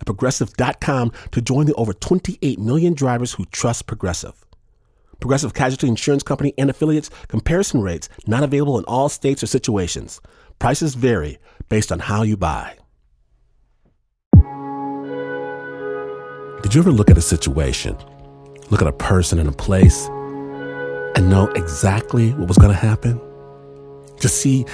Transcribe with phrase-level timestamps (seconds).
[0.00, 4.44] at progressive.com to join the over 28 million drivers who trust Progressive.
[5.20, 10.20] Progressive Casualty Insurance Company and affiliates comparison rates not available in all states or situations.
[10.58, 11.38] Prices vary
[11.68, 12.76] based on how you buy.
[16.62, 17.96] Did you ever look at a situation,
[18.70, 20.06] look at a person and a place,
[21.16, 23.20] and know exactly what was going to happen?
[24.20, 24.66] Just see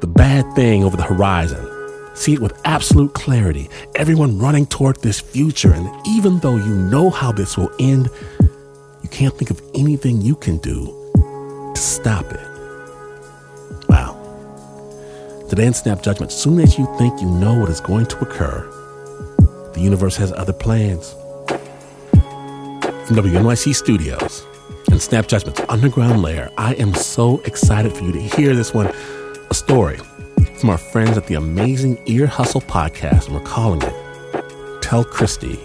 [0.00, 1.71] the bad thing over the horizon.
[2.14, 3.70] See it with absolute clarity.
[3.94, 5.72] Everyone running toward this future.
[5.72, 8.10] And even though you know how this will end,
[9.02, 10.86] you can't think of anything you can do
[11.74, 12.40] to stop it.
[13.88, 14.18] Wow.
[15.48, 18.68] Today in Snap Judgment, soon as you think you know what is going to occur,
[19.74, 21.14] the universe has other plans.
[23.06, 24.46] From WNYC Studios
[24.90, 28.92] and Snap Judgment's underground lair, I am so excited for you to hear this one.
[29.50, 29.98] A story
[30.62, 35.58] from our friends at the amazing Ear Hustle podcast, and we're calling it Tell Christy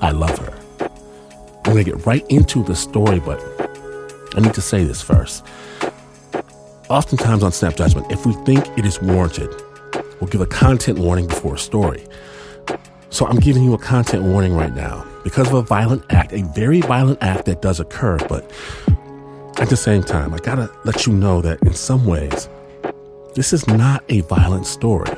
[0.00, 0.60] I Love Her.
[1.64, 3.40] I'm going to get right into the story, but
[4.34, 5.46] I need to say this first.
[6.88, 9.54] Oftentimes on Snap Judgment, if we think it is warranted,
[10.20, 12.04] we'll give a content warning before a story.
[13.10, 16.42] So I'm giving you a content warning right now because of a violent act, a
[16.42, 18.18] very violent act that does occur.
[18.28, 18.50] But
[19.60, 22.48] at the same time, I gotta let you know that in some ways,
[23.34, 25.10] this is not a violent story.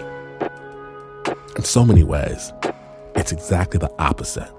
[1.57, 2.53] In so many ways,
[3.15, 4.51] it's exactly the opposite.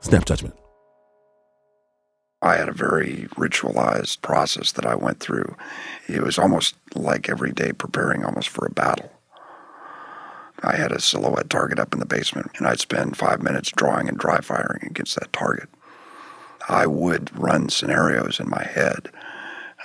[0.00, 0.54] Snap Judgment.
[2.40, 5.56] I had a very ritualized process that I went through.
[6.06, 9.10] It was almost like every day preparing almost for a battle.
[10.62, 14.08] I had a silhouette target up in the basement, and I'd spend five minutes drawing
[14.08, 15.68] and dry firing against that target.
[16.68, 19.10] I would run scenarios in my head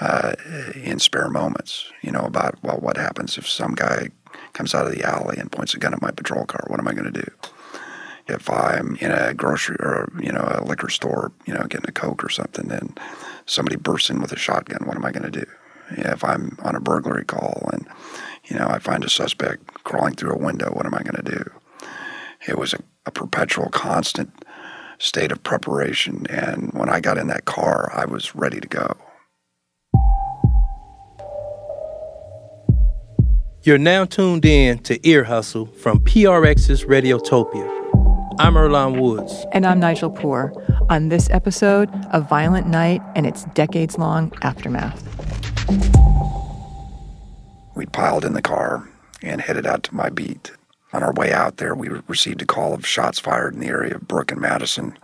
[0.04, 0.34] uh,
[0.76, 4.10] in spare moments, you know, about, well, what happens if some guy
[4.54, 6.64] comes out of the alley and points a gun at my patrol car?
[6.68, 7.32] What am I going to do?
[8.28, 11.92] if I'm in a grocery or you know a liquor store, you know, getting a
[11.92, 12.98] coke or something, and
[13.46, 15.46] somebody bursts in with a shotgun, what am I going to do?
[15.92, 17.88] If I'm on a burglary call and
[18.46, 21.32] you know I find a suspect crawling through a window, what am I going to
[21.32, 21.52] do?
[22.48, 24.32] It was a, a perpetual, constant
[25.00, 28.96] state of preparation, and when I got in that car, I was ready to go.
[33.66, 37.66] You're now tuned in to Ear Hustle from PRX's Radiotopia.
[38.38, 39.46] I'm Earlonne Woods.
[39.54, 40.52] And I'm Nigel Poor
[40.90, 45.02] on this episode of Violent Night and its decades long aftermath.
[47.74, 48.86] We piled in the car
[49.22, 50.52] and headed out to my beat.
[50.92, 53.96] On our way out there, we received a call of shots fired in the area
[53.96, 54.98] of Brook and Madison.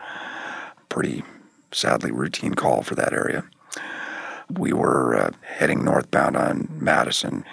[0.90, 1.24] Pretty
[1.72, 3.46] sadly routine call for that area.
[4.50, 7.46] We were uh, heading northbound on Madison.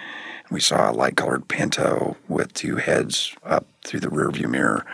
[0.49, 4.85] We saw a light colored Pinto with two heads up through the rearview mirror.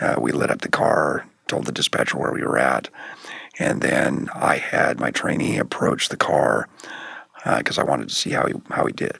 [0.00, 2.88] Uh, we lit up the car, told the dispatcher where we were at,
[3.58, 6.68] and then I had my trainee approach the car
[7.58, 9.18] because uh, I wanted to see how he how he did.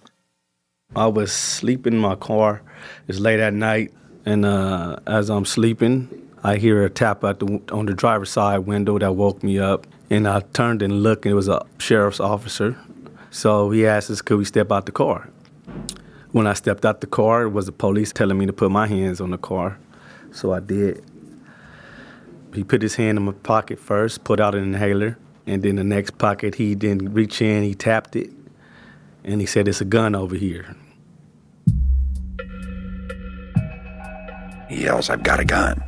[0.97, 2.62] I was sleeping in my car.
[3.06, 3.92] It's late at night,
[4.25, 6.09] and uh, as I'm sleeping,
[6.42, 9.87] I hear a tap at the on the driver's side window that woke me up.
[10.09, 12.77] And I turned and looked, and it was a sheriff's officer.
[13.31, 15.28] So he asked us, could we step out the car?
[16.32, 18.86] When I stepped out the car, it was the police telling me to put my
[18.86, 19.78] hands on the car.
[20.32, 21.04] So I did.
[22.54, 25.84] He put his hand in my pocket first, put out an inhaler, and then the
[25.84, 28.30] next pocket he didn't reach in, he tapped it,
[29.25, 30.76] and he said, It's a gun over here.
[34.68, 35.83] He yells, I've got a gun.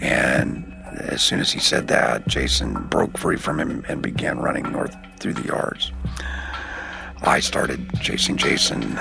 [0.00, 4.70] And as soon as he said that, Jason broke free from him and began running
[4.70, 5.90] north through the yards.
[7.26, 8.98] I started chasing Jason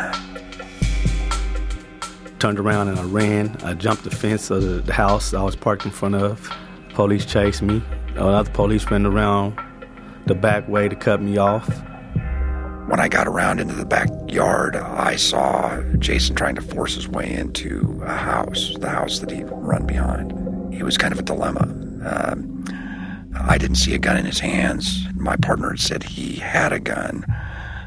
[2.43, 3.55] turned around and I ran.
[3.63, 6.49] I jumped the fence of the house I was parked in front of.
[6.89, 7.81] Police chased me.
[8.17, 9.57] Other police ran around
[10.25, 11.69] the back way to cut me off.
[12.89, 17.31] When I got around into the backyard, I saw Jason trying to force his way
[17.31, 20.73] into a house, the house that he'd run behind.
[20.73, 21.61] He was kind of a dilemma.
[22.05, 22.65] Um,
[23.39, 25.07] I didn't see a gun in his hands.
[25.15, 27.25] My partner had said he had a gun,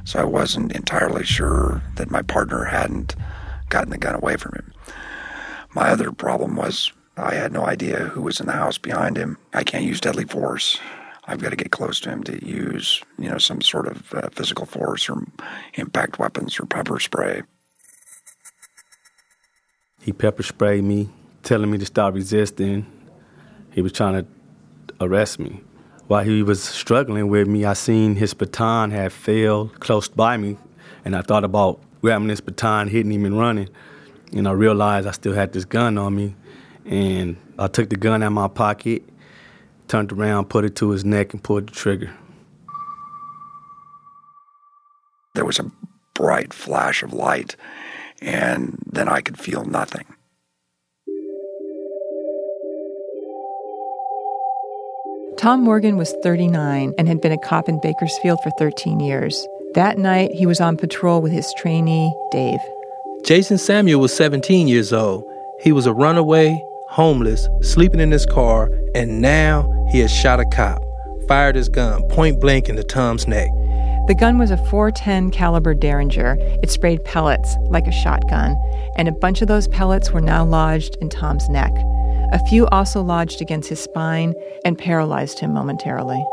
[0.07, 3.17] so I wasn't entirely sure that my partner hadn't
[3.69, 4.73] gotten the gun away from him.
[5.75, 9.37] My other problem was I had no idea who was in the house behind him.
[9.53, 10.79] I can't use deadly force.
[11.25, 14.29] I've got to get close to him to use, you know, some sort of uh,
[14.31, 15.25] physical force or
[15.75, 17.43] impact weapons or pepper spray.
[20.01, 21.11] He pepper sprayed me,
[21.43, 22.87] telling me to stop resisting.
[23.73, 24.27] He was trying to
[25.01, 25.63] arrest me.
[26.09, 30.57] While he was struggling with me, I seen his baton had fell close by me,
[31.05, 33.69] and I thought about grabbing this baton, hitting him and running.
[34.33, 36.37] And I realized I still had this gun on me,
[36.85, 39.03] and I took the gun out of my pocket,
[39.89, 42.13] turned around, put it to his neck, and pulled the trigger.
[45.35, 45.71] There was a
[46.15, 47.57] bright flash of light,
[48.23, 50.07] and then I could feel nothing.
[55.39, 59.47] Tom Morgan was 39 and had been a cop in Bakersfield for 13 years.
[59.75, 62.59] That night, he was on patrol with his trainee, Dave.
[63.23, 65.25] Jason Samuel was 17 years old.
[65.61, 70.47] He was a runaway, homeless, sleeping in his car, and now he had shot a
[70.47, 70.81] cop,
[71.29, 73.51] fired his gun point blank into Tom's neck.
[74.07, 76.39] The gun was a 410 caliber Derringer.
[76.63, 78.57] It sprayed pellets like a shotgun,
[78.97, 81.73] and a bunch of those pellets were now lodged in Tom's neck.
[82.33, 84.35] A few also lodged against his spine
[84.65, 86.25] and paralyzed him momentarily.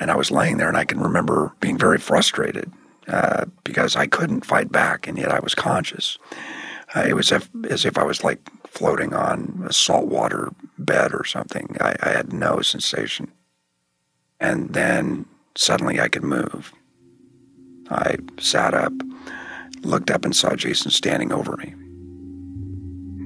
[0.00, 2.70] And I was laying there, and I can remember being very frustrated
[3.08, 6.18] uh, because I couldn't fight back, and yet I was conscious.
[6.94, 11.14] Uh, it was as if, as if I was like floating on a saltwater bed
[11.14, 11.76] or something.
[11.80, 13.32] I, I had no sensation.
[14.40, 15.26] And then
[15.56, 16.72] suddenly I could move.
[17.90, 18.92] I sat up,
[19.82, 21.74] looked up, and saw Jason standing over me.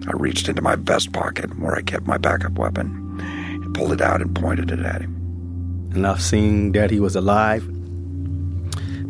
[0.06, 4.00] I reached into my vest pocket where I kept my backup weapon and pulled it
[4.00, 5.90] out and pointed it at him.
[5.94, 7.62] And I've seen that he was alive,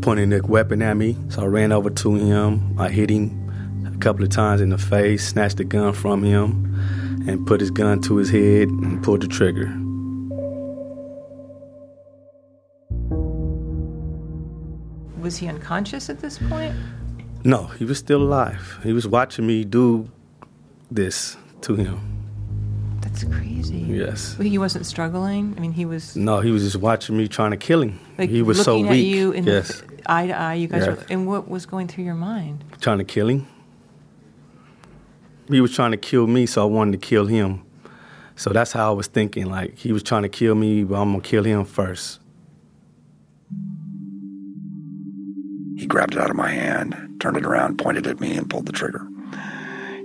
[0.03, 1.17] pointing the weapon at me.
[1.31, 2.79] So I ran over to him.
[2.79, 6.75] I hit him a couple of times in the face, snatched the gun from him,
[7.27, 9.73] and put his gun to his head and pulled the trigger.
[15.21, 16.75] Was he unconscious at this point?
[17.45, 18.81] No, he was still alive.
[18.83, 20.11] He was watching me do
[20.95, 22.01] this to him.
[23.01, 23.79] That's crazy.
[23.79, 24.37] Yes.
[24.37, 25.55] He wasn't struggling.
[25.57, 26.17] I mean, he was.
[26.17, 28.01] No, he was just watching me trying to kill him.
[28.17, 29.13] Like he was so looking weak.
[29.13, 29.83] At you in yes.
[30.07, 30.87] eye to eye, you guys.
[30.87, 30.99] Yes.
[30.99, 32.65] Were, and what was going through your mind?
[32.81, 33.47] Trying to kill him.
[35.49, 37.63] He was trying to kill me, so I wanted to kill him.
[38.37, 39.47] So that's how I was thinking.
[39.47, 42.21] Like he was trying to kill me, but I'm gonna kill him first.
[45.77, 48.67] He grabbed it out of my hand, turned it around, pointed at me, and pulled
[48.67, 49.07] the trigger.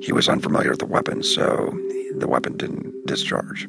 [0.08, 1.78] He was unfamiliar with the weapon, so
[2.16, 3.68] the weapon didn't discharge.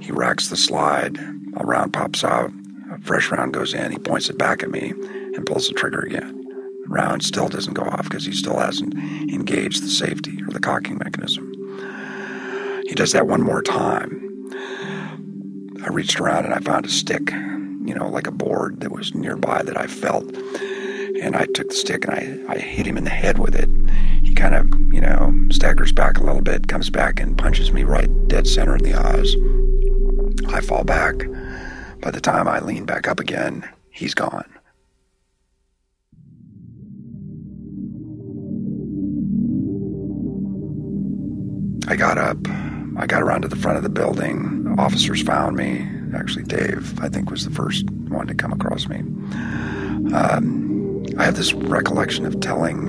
[0.00, 1.18] He racks the slide,
[1.56, 2.52] a round pops out,
[2.92, 4.90] a fresh round goes in, he points it back at me,
[5.34, 6.40] and pulls the trigger again.
[6.84, 10.60] The round still doesn't go off because he still hasn't engaged the safety or the
[10.60, 11.52] cocking mechanism.
[12.86, 14.52] He does that one more time.
[15.84, 19.16] I reached around and I found a stick, you know, like a board that was
[19.16, 20.32] nearby that I felt.
[21.20, 22.14] And I took the stick and
[22.48, 23.68] I, I hit him in the head with it.
[24.32, 27.82] He kind of, you know, staggers back a little bit, comes back and punches me
[27.82, 29.36] right dead center in the eyes.
[30.50, 31.18] I fall back.
[32.00, 34.50] By the time I lean back up again, he's gone.
[41.86, 42.38] I got up.
[42.96, 44.74] I got around to the front of the building.
[44.78, 45.86] Officers found me.
[46.14, 49.00] Actually, Dave, I think, was the first one to come across me.
[50.14, 52.88] Um, I have this recollection of telling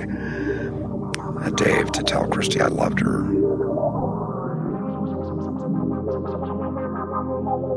[1.44, 3.20] uh, Dave to tell Christy I loved her.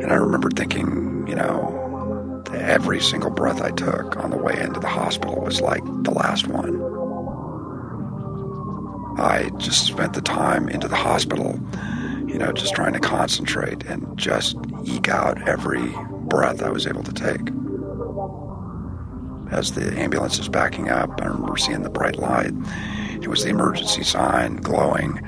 [0.01, 4.79] And I remember thinking, you know, every single breath I took on the way into
[4.79, 6.81] the hospital was like the last one.
[9.19, 11.59] I just spent the time into the hospital,
[12.27, 14.55] you know, just trying to concentrate and just
[14.85, 15.91] eke out every
[16.27, 17.49] breath I was able to take.
[19.51, 22.51] As the ambulance is backing up, I remember seeing the bright light.
[23.21, 25.19] It was the emergency sign glowing.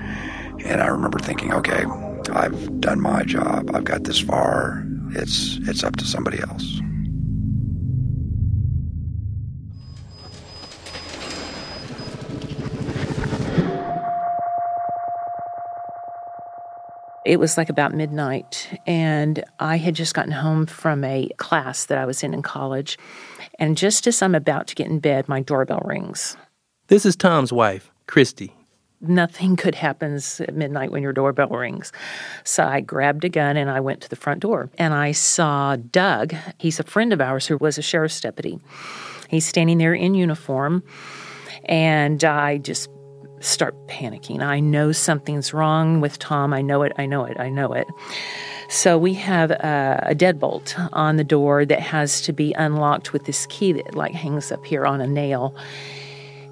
[0.64, 1.86] And I remember thinking, okay,
[2.32, 3.72] I've done my job.
[3.74, 4.86] I've got this far.
[5.12, 6.82] It's it's up to somebody else.
[17.26, 21.98] It was like about midnight, and I had just gotten home from a class that
[21.98, 22.98] I was in in college.
[23.60, 26.38] And just as I'm about to get in bed, my doorbell rings.
[26.90, 28.52] This is Tom's wife, Christy.
[29.00, 31.92] Nothing good happens at midnight when your doorbell rings.
[32.44, 34.72] So I grabbed a gun and I went to the front door.
[34.80, 36.34] And I saw Doug.
[36.58, 38.60] He's a friend of ours who was a sheriff's deputy.
[39.30, 40.82] He's standing there in uniform.
[41.66, 42.90] And I just
[43.40, 44.42] start panicking.
[44.42, 46.56] I know something's wrong with Tom.
[46.56, 46.94] I know it.
[46.98, 47.40] I know it.
[47.40, 47.86] I know it.
[48.68, 53.26] So we have a, a deadbolt on the door that has to be unlocked with
[53.26, 55.56] this key that like hangs up here on a nail.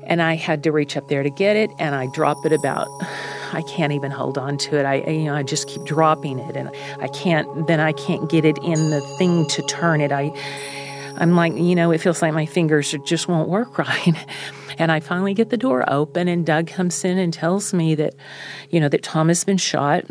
[0.08, 2.88] And I had to reach up there to get it, and I drop it about.
[3.54, 4.86] I can't even hold on to it.
[4.86, 7.68] I you know I just keep dropping it, and I can't.
[7.68, 10.12] Then I can't get it in the thing to turn it.
[10.12, 10.32] I
[11.20, 14.26] I'm like, you know, it feels like my fingers just won't work right.
[14.78, 18.14] And I finally get the door open, and Doug comes in and tells me that,
[18.70, 20.06] you know, that Tom has been shot.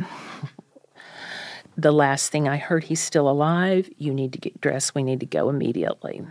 [1.76, 3.88] The last thing I heard, he's still alive.
[3.98, 4.94] You need to get dressed.
[4.94, 6.22] We need to go immediately.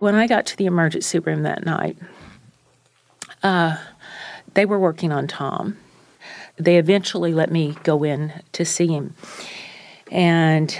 [0.00, 1.96] When I got to the emergency room that night,
[3.42, 3.76] uh,
[4.54, 5.76] they were working on Tom
[6.60, 9.14] they eventually let me go in to see him.
[10.10, 10.76] And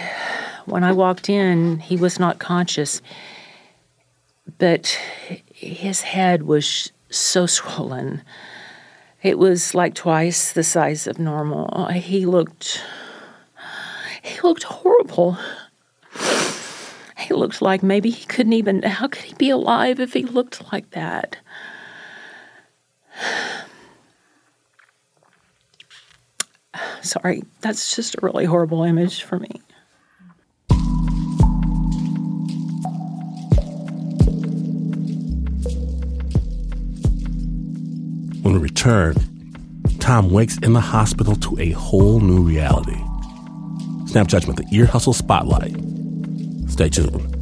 [0.66, 3.00] when I walked in, he was not conscious,
[4.58, 4.98] but
[5.52, 8.22] his head was so swollen.
[9.22, 11.86] It was like twice the size of normal.
[11.88, 12.82] He looked
[14.22, 15.38] he looked horrible.
[17.30, 20.72] He looked like maybe he couldn't even how could he be alive if he looked
[20.72, 21.36] like that?
[27.02, 29.60] Sorry, that's just a really horrible image for me.
[38.42, 39.14] When we return,
[40.00, 42.98] Tom wakes in the hospital to a whole new reality.
[44.06, 45.89] Snap Judgment, the Ear Hustle Spotlight.
[46.80, 47.36] Stay tuned.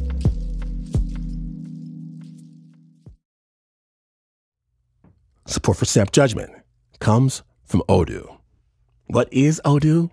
[5.47, 6.51] Support for Snap Judgment
[6.99, 8.39] comes from Odoo.
[9.07, 10.09] What is Odoo?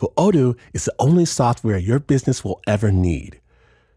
[0.00, 3.40] Well, Odoo is the only software your business will ever need.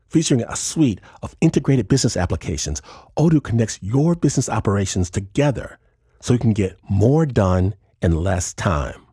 [0.07, 2.81] Featuring a suite of integrated business applications,
[3.19, 5.77] Odoo connects your business operations together
[6.21, 9.05] so you can get more done in less time.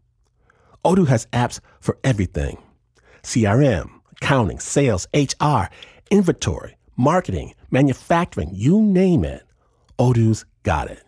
[0.83, 2.57] Odoo has apps for everything
[3.23, 5.65] CRM, accounting, sales, HR,
[6.11, 9.43] inventory, marketing, manufacturing, you name it.
[9.99, 11.03] Odoo's got it.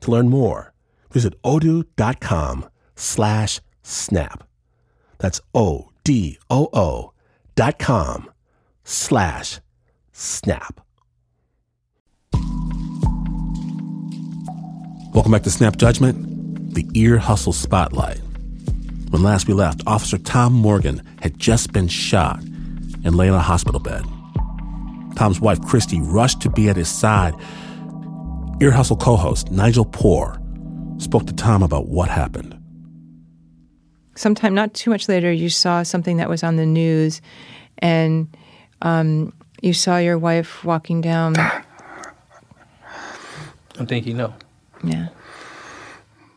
[0.00, 0.72] To learn more,
[1.10, 4.44] visit odoo.com slash snap.
[5.18, 7.12] That's O D O O
[7.54, 8.30] dot com
[8.84, 9.60] slash
[10.12, 10.80] snap.
[15.14, 18.18] Welcome back to Snap Judgment, the Ear Hustle Spotlight.
[19.10, 23.40] When last we left, Officer Tom Morgan had just been shot and lay in a
[23.40, 24.04] hospital bed.
[25.16, 27.34] Tom's wife, Christy, rushed to be at his side.
[28.60, 30.40] Ear Hustle co host Nigel Poor
[30.98, 32.60] spoke to Tom about what happened
[34.16, 37.20] sometime not too much later, you saw something that was on the news,
[37.78, 38.28] and
[38.82, 41.36] um, you saw your wife walking down.
[43.78, 44.34] I'm thinking, no.
[44.82, 45.08] Yeah.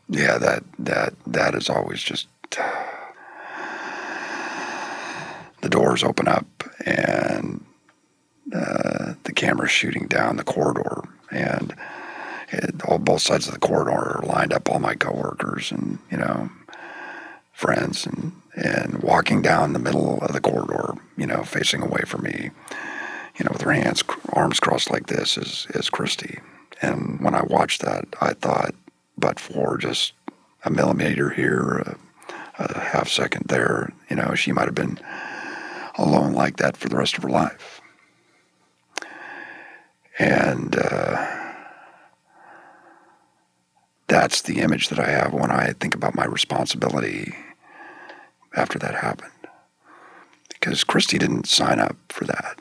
[0.09, 2.27] Yeah, that that that is always just
[5.61, 6.45] the doors open up
[6.85, 7.63] and
[8.53, 11.75] uh, the camera's shooting down the corridor and
[12.49, 16.17] it, all both sides of the corridor are lined up all my coworkers and you
[16.17, 16.49] know
[17.57, 22.21] friends and, and walking down the middle of the corridor, you know, facing away from
[22.21, 22.51] me,
[23.35, 26.39] you know, with her hands, arms crossed like this is, is Christy.
[26.83, 28.75] And when I watched that, I thought,
[29.17, 30.13] but for just
[30.65, 31.97] a millimeter here,
[32.59, 34.99] a, a half second there, you know, she might have been
[35.97, 37.81] alone like that for the rest of her life.
[40.19, 41.53] And uh,
[44.07, 47.35] that's the image that I have when I think about my responsibility
[48.55, 49.31] after that happened
[50.49, 52.59] because Christy didn't sign up for that.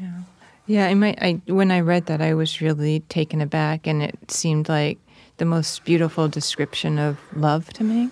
[0.00, 0.20] Yeah,
[0.66, 0.86] yeah.
[0.86, 1.18] I might.
[1.20, 4.98] I when I read that, I was really taken aback, and it seemed like
[5.36, 8.10] the most beautiful description of love to me.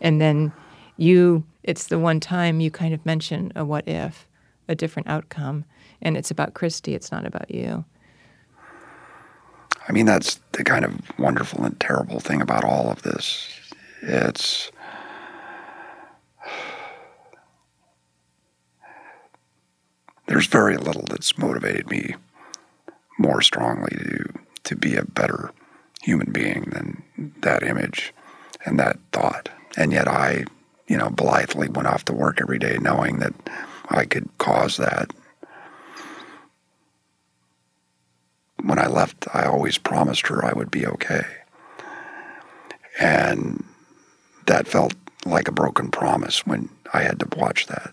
[0.00, 0.52] And then
[0.96, 4.26] you, it's the one time you kind of mention a what if,
[4.68, 5.66] a different outcome,
[6.00, 6.94] and it's about Christy.
[6.94, 7.84] It's not about you.
[9.86, 13.50] I mean, that's the kind of wonderful and terrible thing about all of this.
[14.00, 14.72] It's
[20.26, 22.14] there's very little that's motivated me
[23.18, 24.32] more strongly to
[24.64, 25.52] to be a better
[26.00, 27.02] human being than
[27.42, 28.14] that image
[28.64, 29.50] and that thought.
[29.76, 30.44] And yet I,
[30.88, 33.34] you know, blithely went off to work every day knowing that
[33.90, 35.12] I could cause that.
[38.62, 41.24] When I left, I always promised her I would be okay.
[42.98, 43.64] And
[44.46, 47.92] that felt like a broken promise when I had to watch that.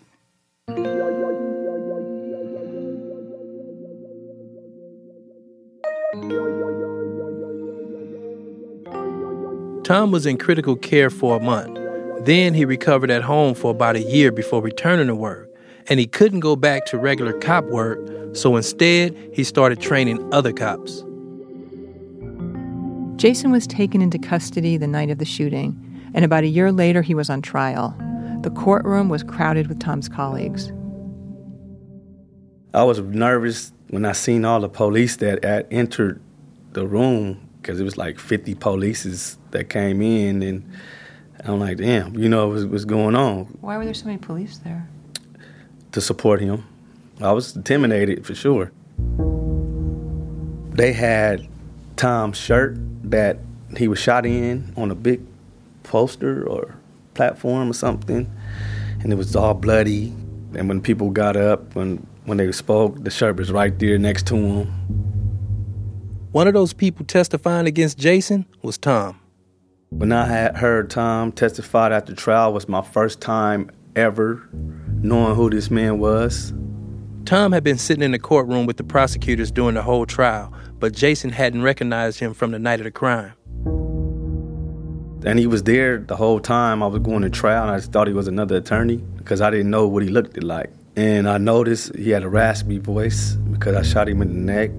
[9.84, 11.85] Tom was in critical care for a month.
[12.26, 15.48] Then he recovered at home for about a year before returning to work,
[15.88, 18.00] and he couldn't go back to regular cop work,
[18.36, 21.04] so instead, he started training other cops.
[23.18, 25.80] Jason was taken into custody the night of the shooting,
[26.16, 27.96] and about a year later, he was on trial.
[28.42, 30.74] The courtroom was crowded with Tom's colleagues.
[32.74, 36.20] I was nervous when I seen all the police that had entered
[36.74, 40.68] the room because it was like 50 polices that came in, and
[41.46, 43.46] I'm like, damn, you know what's, what's going on.
[43.62, 44.90] Why were there so many police there?
[45.92, 46.66] To support him.
[47.22, 48.72] I was intimidated for sure.
[50.76, 51.48] They had
[51.96, 52.78] Tom's shirt
[53.10, 53.38] that
[53.78, 55.22] he was shot in on a big
[55.84, 56.76] poster or
[57.14, 58.30] platform or something,
[59.02, 60.08] and it was all bloody.
[60.56, 64.26] And when people got up, when when they spoke, the shirt was right there next
[64.28, 64.68] to him.
[66.32, 69.20] One of those people testifying against Jason was Tom.
[69.98, 75.36] When I had heard Tom testify at the trial was my first time ever knowing
[75.36, 76.54] who this man was.
[77.24, 80.94] Tom had been sitting in the courtroom with the prosecutors during the whole trial, but
[80.94, 83.32] Jason hadn't recognized him from the night of the crime.
[85.26, 87.94] And he was there the whole time I was going to trial, and I just
[87.94, 90.72] thought he was another attorney because I didn't know what he looked like.
[90.98, 94.72] And I noticed he had a raspy voice because I shot him in the neck.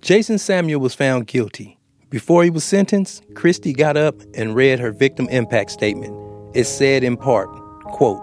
[0.00, 1.79] Jason Samuel was found guilty.
[2.10, 6.12] Before he was sentenced, Christy got up and read her victim impact statement.
[6.56, 7.48] It said in part,
[7.84, 8.20] quote,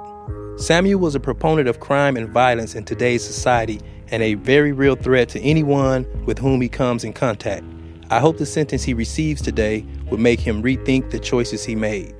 [0.60, 3.80] Samuel was a proponent of crime and violence in today's society
[4.10, 7.64] and a very real threat to anyone with whom he comes in contact.
[8.10, 12.14] I hope the sentence he receives today will make him rethink the choices he made.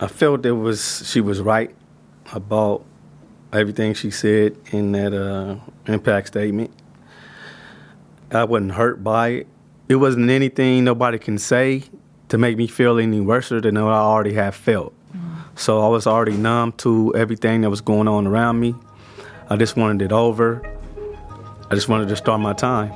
[0.00, 1.72] I felt it was she was right
[2.32, 2.84] about
[3.52, 5.56] everything she said in that uh,
[5.86, 6.72] impact statement.
[8.32, 9.46] I wasn't hurt by it.
[9.88, 11.84] It wasn't anything nobody can say
[12.28, 14.92] to make me feel any worse than what I already have felt.
[15.54, 18.74] So I was already numb to everything that was going on around me.
[19.48, 20.60] I just wanted it over.
[21.70, 22.92] I just wanted to start my time.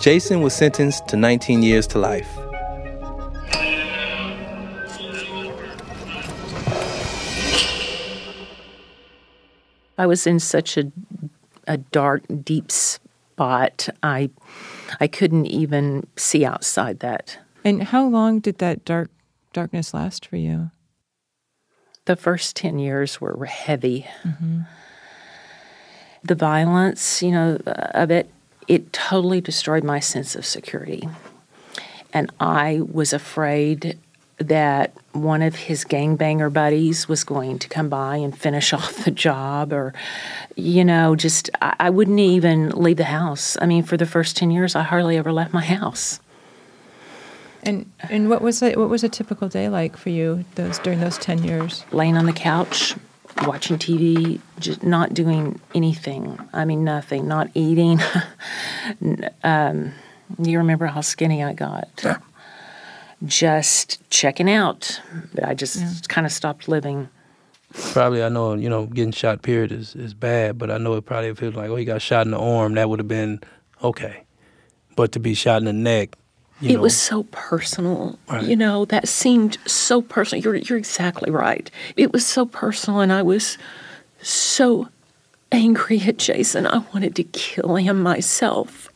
[0.00, 2.28] Jason was sentenced to 19 years to life.
[9.96, 10.90] I was in such a
[11.66, 12.70] a dark, deep
[13.32, 13.88] spot.
[14.02, 14.30] I
[15.00, 17.38] I couldn't even see outside that.
[17.64, 19.10] And how long did that dark
[19.52, 20.70] darkness last for you?
[22.04, 24.06] The first 10 years were heavy.
[24.24, 24.60] Mm-hmm.
[26.24, 28.28] The violence, you know, of it,
[28.66, 31.08] it totally destroyed my sense of security.
[32.12, 33.98] And I was afraid
[34.38, 39.10] that one of his gangbanger buddies was going to come by and finish off the
[39.10, 39.92] job or
[40.56, 43.56] you know just I, I, wouldn't even leave the house.
[43.60, 46.20] I mean for the first 10 years i hardly ever left my house.
[47.62, 51.00] And and what was it what was a typical day like for you those during
[51.00, 51.84] those 10 years?
[51.92, 52.94] Laying on the couch
[53.46, 56.38] watching tv just not doing anything.
[56.52, 57.28] I mean nothing.
[57.28, 58.00] Not eating.
[59.44, 59.92] Um,
[60.42, 61.88] you remember how skinny i got?
[62.02, 62.18] Yeah
[63.24, 65.00] just checking out.
[65.42, 65.92] I just yeah.
[66.08, 67.08] kind of stopped living.
[67.92, 71.06] Probably, I know, you know, getting shot, period, is, is bad, but I know it
[71.06, 73.40] probably feels like, oh, he got shot in the arm, that would have been
[73.82, 74.24] okay.
[74.94, 76.16] But to be shot in the neck,
[76.60, 76.82] it know.
[76.82, 78.18] was so personal.
[78.28, 78.44] Right.
[78.44, 80.44] You know, that seemed so personal.
[80.44, 81.70] You're, you're exactly right.
[81.96, 83.58] It was so personal, and I was
[84.20, 84.88] so
[85.50, 86.66] angry at Jason.
[86.66, 88.90] I wanted to kill him myself.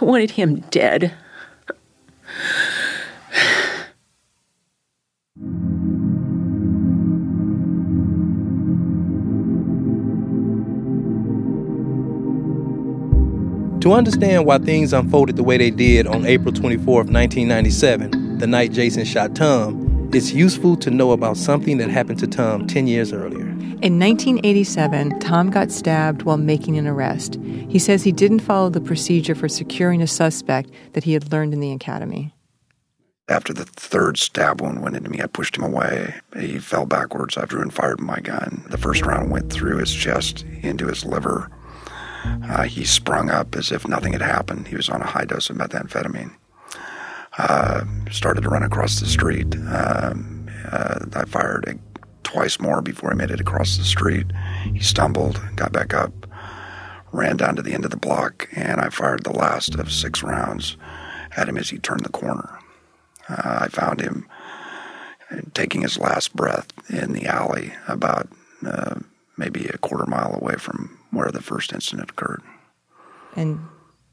[0.00, 1.12] I wanted him dead.
[13.86, 18.72] To understand why things unfolded the way they did on April 24, 1997, the night
[18.72, 23.12] Jason shot Tom, it's useful to know about something that happened to Tom 10 years
[23.12, 23.46] earlier.
[23.82, 27.38] In 1987, Tom got stabbed while making an arrest.
[27.68, 31.54] He says he didn't follow the procedure for securing a suspect that he had learned
[31.54, 32.34] in the academy.
[33.28, 36.12] After the third stab wound went into me, I pushed him away.
[36.36, 37.36] He fell backwards.
[37.36, 38.64] I drew and fired my gun.
[38.68, 41.48] The first round went through his chest into his liver.
[42.24, 44.68] Uh, he sprung up as if nothing had happened.
[44.68, 46.34] He was on a high dose of methamphetamine.
[47.38, 49.54] Uh, started to run across the street.
[49.68, 51.78] Um, uh, I fired
[52.22, 54.26] twice more before he made it across the street.
[54.72, 56.12] He stumbled, got back up,
[57.12, 60.22] ran down to the end of the block, and I fired the last of six
[60.22, 60.76] rounds
[61.36, 62.58] at him as he turned the corner.
[63.28, 64.26] Uh, I found him
[65.54, 68.28] taking his last breath in the alley about
[68.66, 68.96] uh,
[69.36, 72.42] maybe a quarter mile away from where the first incident occurred.
[73.34, 73.60] And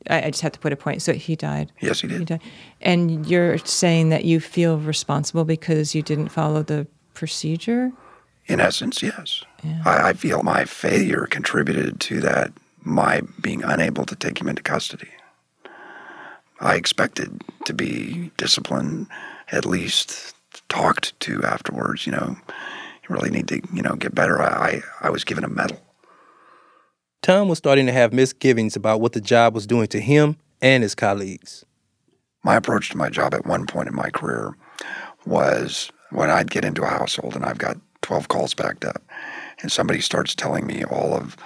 [0.10, 1.02] I, I just have to put a point.
[1.02, 1.72] So he died.
[1.80, 2.20] Yes, he did.
[2.20, 2.42] He died.
[2.82, 7.92] And you're saying that you feel responsible because you didn't follow the procedure?
[8.48, 9.44] In essence, yes.
[9.64, 9.82] Yeah.
[9.86, 12.52] I, I feel my failure contributed to that,
[12.82, 15.10] my being unable to take him into custody.
[16.60, 19.08] I expected to be disciplined,
[19.52, 20.36] at least
[20.70, 22.06] talked to afterwards.
[22.06, 24.42] You know, you really need to, you know, get better.
[24.42, 25.80] I, I was given a medal.
[27.24, 30.84] Tom was starting to have misgivings about what the job was doing to him and
[30.84, 31.64] his colleagues.
[32.44, 34.58] My approach to my job at one point in my career
[35.26, 39.02] was when I'd get into a household and I've got 12 calls backed up
[39.62, 41.38] and somebody starts telling me all of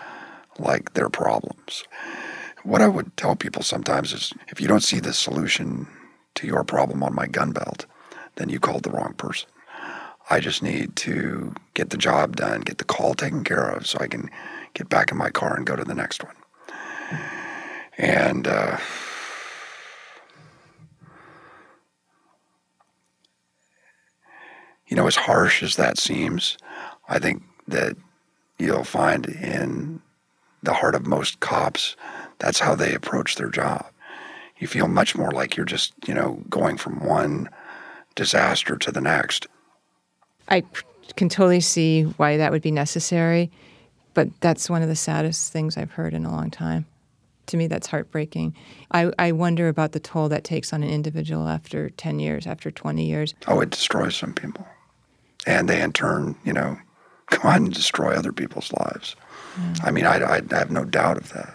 [0.57, 1.83] like their problems.
[2.63, 5.87] What I would tell people sometimes is if you don't see the solution
[6.33, 7.85] to your problem on my gun belt,
[8.37, 9.47] then you called the wrong person.
[10.31, 13.99] I just need to get the job done, get the call taken care of so
[14.01, 14.31] I can
[14.77, 16.35] get back in my car and go to the next one.
[17.97, 18.77] And uh,
[24.87, 26.57] you know, as harsh as that seems,
[27.09, 27.97] I think that
[28.59, 30.01] you'll find in
[30.61, 31.95] the heart of most cops,
[32.37, 33.85] that's how they approach their job.
[34.59, 37.49] You feel much more like you're just, you know, going from one
[38.15, 39.47] disaster to the next.
[40.49, 40.63] I
[41.15, 43.51] can totally see why that would be necessary.
[44.17, 46.88] But that's one of the saddest things I've heard in a long time.
[47.45, 48.56] To me, that's heartbreaking.
[48.89, 52.71] I, I wonder about the toll that takes on an individual after 10 years, after
[52.71, 53.36] 20 years.
[53.47, 54.65] Oh, it destroys some people.
[55.45, 56.80] And they, in turn, you know,
[57.30, 59.15] go on and destroy other people's lives.
[59.56, 59.73] Yeah.
[59.84, 61.53] I mean, I, I, have no doubt of that.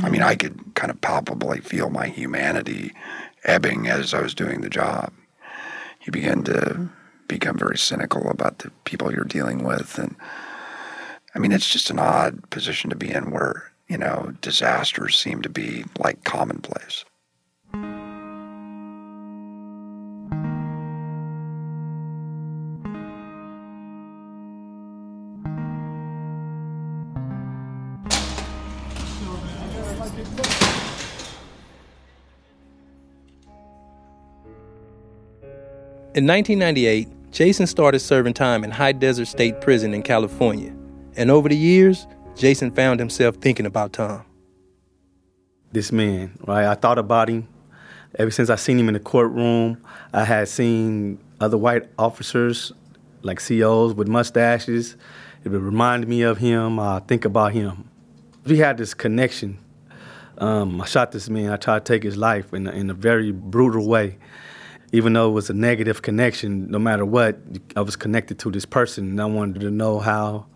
[0.00, 2.92] I mean, I could kind of palpably feel my humanity
[3.44, 5.10] ebbing as I was doing the job.
[6.02, 6.90] You begin to
[7.28, 10.14] become very cynical about the people you're dealing with and
[11.34, 15.42] I mean, it's just an odd position to be in where, you know, disasters seem
[15.42, 17.04] to be like commonplace.
[36.12, 40.74] In 1998, Jason started serving time in High Desert State Prison in California.
[41.20, 44.24] And over the years, Jason found himself thinking about Tom.
[45.70, 46.64] This man, right?
[46.64, 47.46] I thought about him
[48.18, 49.84] ever since I seen him in the courtroom.
[50.14, 52.72] I had seen other white officers,
[53.20, 54.96] like COs with mustaches.
[55.44, 56.80] It would remind me of him.
[56.80, 57.90] I think about him.
[58.46, 59.58] We had this connection.
[60.38, 61.52] Um, I shot this man.
[61.52, 64.16] I tried to take his life in in a very brutal way.
[64.92, 67.38] Even though it was a negative connection, no matter what,
[67.76, 70.46] I was connected to this person, and I wanted to know how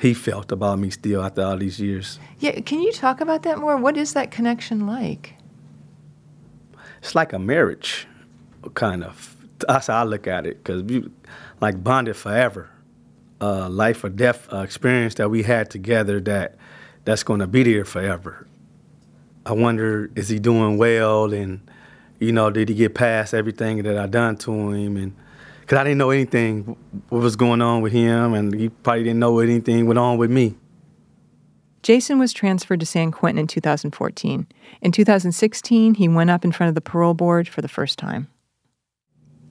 [0.00, 2.18] he felt about me still after all these years.
[2.38, 3.76] Yeah, can you talk about that more?
[3.76, 5.34] What is that connection like?
[7.00, 8.06] It's like a marriage,
[8.74, 9.36] kind of.
[9.66, 11.08] That's how I look at it, because we
[11.60, 12.70] like bonded forever.
[13.40, 16.56] Uh, life or death uh, experience that we had together that
[17.04, 18.46] that's going to be there forever.
[19.44, 21.32] I wonder, is he doing well?
[21.32, 21.60] And,
[22.18, 24.96] you know, did he get past everything that I done to him?
[24.96, 25.14] And
[25.66, 26.76] because I didn't know anything
[27.08, 30.30] what was going on with him, and he probably didn't know anything went on with
[30.30, 30.54] me.
[31.82, 34.46] Jason was transferred to San Quentin in 2014.
[34.80, 38.28] In 2016, he went up in front of the parole board for the first time.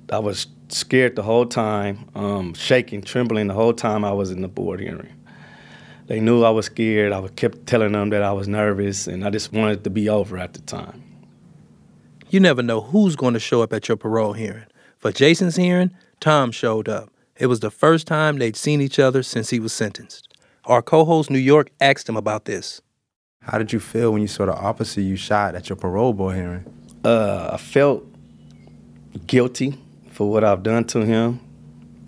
[0.10, 4.42] I was scared the whole time, um, shaking, trembling the whole time I was in
[4.42, 5.22] the board hearing.
[6.08, 7.12] They knew I was scared.
[7.12, 10.08] I kept telling them that I was nervous, and I just wanted it to be
[10.08, 11.04] over at the time.
[12.30, 14.66] You never know who's going to show up at your parole hearing.
[15.00, 17.10] For Jason's hearing, Tom showed up.
[17.38, 20.34] It was the first time they'd seen each other since he was sentenced.
[20.66, 22.82] Our co host New York asked him about this.
[23.42, 26.36] How did you feel when you saw the officer you shot at your parole board
[26.36, 26.66] hearing?
[27.04, 28.04] Uh, I felt
[29.28, 29.78] guilty
[30.12, 31.40] for what I've done to him.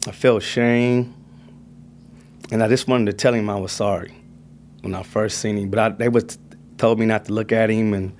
[0.07, 1.13] I felt shame.
[2.51, 4.15] And I just wanted to tell him I was sorry
[4.81, 5.69] when I first seen him.
[5.69, 6.37] But I, they was
[6.77, 8.15] told me not to look at him, and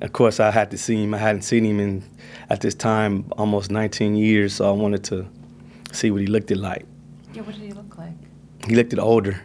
[0.00, 1.14] of course I had to see him.
[1.14, 2.04] I hadn't seen him in
[2.50, 5.26] at this time almost 19 years, so I wanted to
[5.92, 6.84] see what he looked like.
[7.32, 8.14] Yeah, what did he look like?
[8.66, 9.40] He looked older.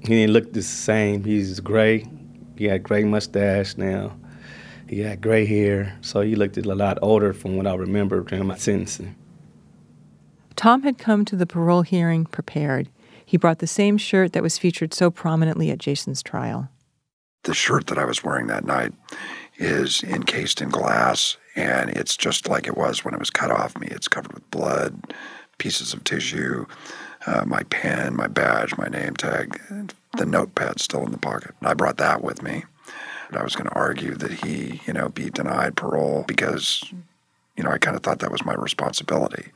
[0.00, 1.24] He didn't look the same.
[1.24, 2.06] He's gray.
[2.56, 4.16] He had gray mustache now.
[4.88, 8.46] He had gray hair, so he looked a lot older from what I remember from
[8.46, 9.16] my sentencing.
[10.54, 12.88] Tom had come to the parole hearing prepared.
[13.24, 16.68] He brought the same shirt that was featured so prominently at Jason's trial.
[17.42, 18.92] The shirt that I was wearing that night
[19.58, 23.76] is encased in glass, and it's just like it was when it was cut off
[23.78, 23.88] me.
[23.90, 25.14] It's covered with blood,
[25.58, 26.66] pieces of tissue,
[27.26, 29.60] uh, my pen, my badge, my name tag,
[30.16, 31.54] the notepad still in the pocket.
[31.62, 32.64] I brought that with me.
[33.32, 36.84] I was going to argue that he, you know, be denied parole because,
[37.56, 39.50] you know, I kind of thought that was my responsibility.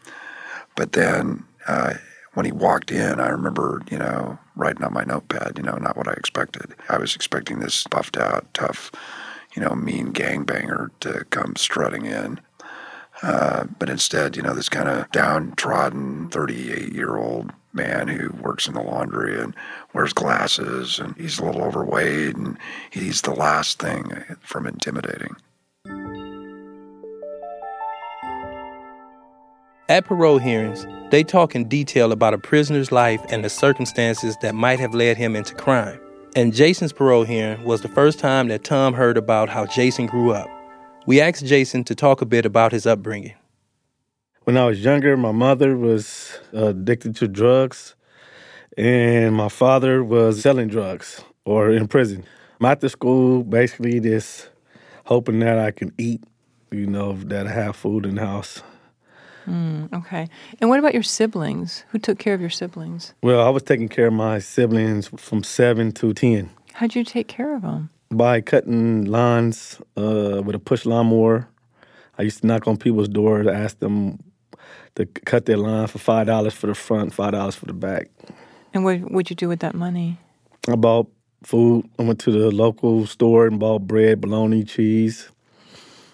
[0.76, 1.94] But then uh,
[2.34, 5.96] when he walked in, I remember, you know, writing on my notepad, you know, not
[5.96, 6.74] what I expected.
[6.88, 8.90] I was expecting this buffed out, tough,
[9.54, 12.40] you know, mean gangbanger to come strutting in.
[13.22, 18.66] Uh, but instead, you know, this kind of downtrodden 38 year old man who works
[18.66, 19.54] in the laundry and
[19.92, 22.58] wears glasses and he's a little overweight and
[22.90, 25.36] he's the last thing from intimidating.
[29.88, 34.54] At parole hearings, they talk in detail about a prisoner's life and the circumstances that
[34.54, 36.00] might have led him into crime.
[36.36, 40.30] And Jason's parole hearing was the first time that Tom heard about how Jason grew
[40.30, 40.48] up.
[41.04, 43.34] We asked Jason to talk a bit about his upbringing.
[44.44, 47.96] When I was younger, my mother was addicted to drugs,
[48.78, 52.24] and my father was selling drugs or in prison.
[52.60, 54.50] I'm after school, basically just
[55.06, 56.22] hoping that I can eat,
[56.70, 58.62] you know, that I have food in the house.
[59.46, 60.28] Mm, okay.
[60.60, 61.84] And what about your siblings?
[61.90, 63.14] Who took care of your siblings?
[63.22, 66.50] Well, I was taking care of my siblings from seven to 10.
[66.74, 67.90] How'd you take care of them?
[68.10, 71.48] By cutting lawns uh, with a push lawnmower.
[72.18, 74.18] I used to knock on people's doors, ask them
[74.96, 78.08] to cut their lawn for $5 for the front, $5 for the back.
[78.74, 80.18] And what would you do with that money?
[80.68, 81.08] I bought
[81.44, 81.88] food.
[81.98, 85.30] I went to the local store and bought bread, bologna, cheese,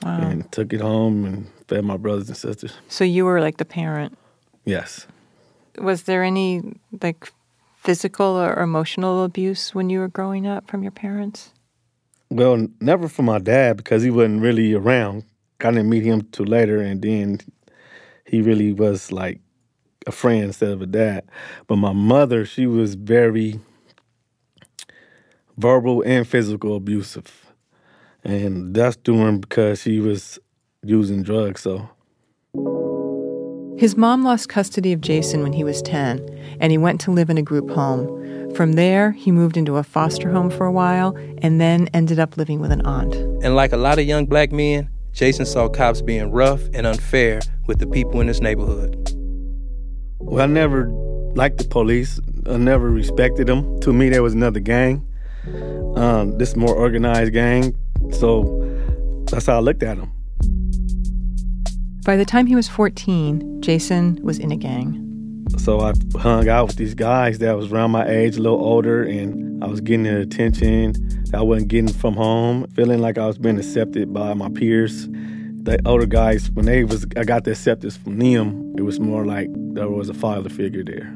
[0.04, 0.20] Wow.
[0.20, 2.74] and took it home and fed my brothers and sisters.
[2.88, 4.16] So you were like the parent.
[4.64, 5.06] Yes.
[5.78, 6.62] Was there any
[7.02, 7.30] like
[7.76, 11.50] physical or emotional abuse when you were growing up from your parents?
[12.30, 15.24] Well, never from my dad because he wasn't really around.
[15.60, 17.40] I didn't meet him till later, and then
[18.24, 19.40] he really was like
[20.06, 21.24] a friend instead of a dad.
[21.66, 23.60] But my mother, she was very
[25.56, 27.52] verbal and physical abusive,
[28.24, 30.38] and that's doing because she was
[30.88, 31.60] using drugs.
[31.60, 31.88] So
[33.78, 37.28] His mom lost custody of Jason when he was 10, and he went to live
[37.28, 38.54] in a group home.
[38.54, 42.38] From there, he moved into a foster home for a while and then ended up
[42.38, 43.14] living with an aunt.
[43.44, 47.40] And like a lot of young black men, Jason saw cops being rough and unfair
[47.66, 48.96] with the people in his neighborhood.
[50.20, 50.88] Well, I never
[51.34, 52.18] liked the police.
[52.46, 53.78] I never respected them.
[53.80, 55.06] To me, there was another gang.
[55.96, 57.76] Um, this more organized gang.
[58.12, 58.62] So
[59.30, 60.12] that's how I looked at them.
[62.06, 65.02] By the time he was 14, Jason was in a gang.
[65.58, 69.02] So I hung out with these guys that was around my age, a little older,
[69.02, 70.92] and I was getting the attention
[71.32, 75.08] that I wasn't getting from home, feeling like I was being accepted by my peers.
[75.08, 78.72] The older guys, when they was, I got the acceptance from them.
[78.78, 81.12] It was more like there was a father figure there.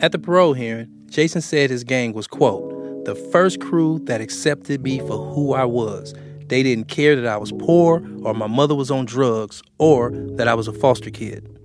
[0.00, 4.82] At the parole hearing, Jason said his gang was, quote, the first crew that accepted
[4.82, 6.14] me for who I was.
[6.48, 10.48] They didn't care that I was poor or my mother was on drugs or that
[10.48, 11.58] I was a foster kid.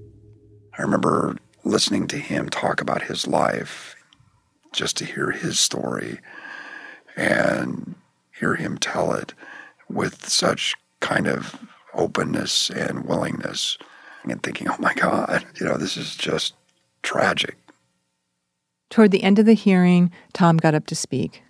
[0.78, 3.96] I remember listening to him talk about his life,
[4.74, 6.20] just to hear his story
[7.15, 7.96] and
[8.39, 9.34] hear him tell it
[9.89, 11.60] with such kind of
[11.94, 13.78] openness and willingness,
[14.24, 16.54] and thinking, oh my God, you know, this is just
[17.04, 17.58] tragic.
[18.89, 21.44] Toward the end of the hearing, Tom got up to speak.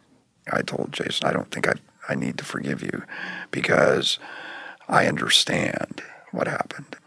[0.51, 1.73] I told Jason, I don't think I,
[2.11, 3.03] I need to forgive you
[3.51, 4.19] because
[4.89, 6.97] I understand what happened.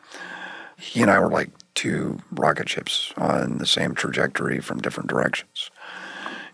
[0.79, 5.71] He and I were like two rocket ships on the same trajectory from different directions.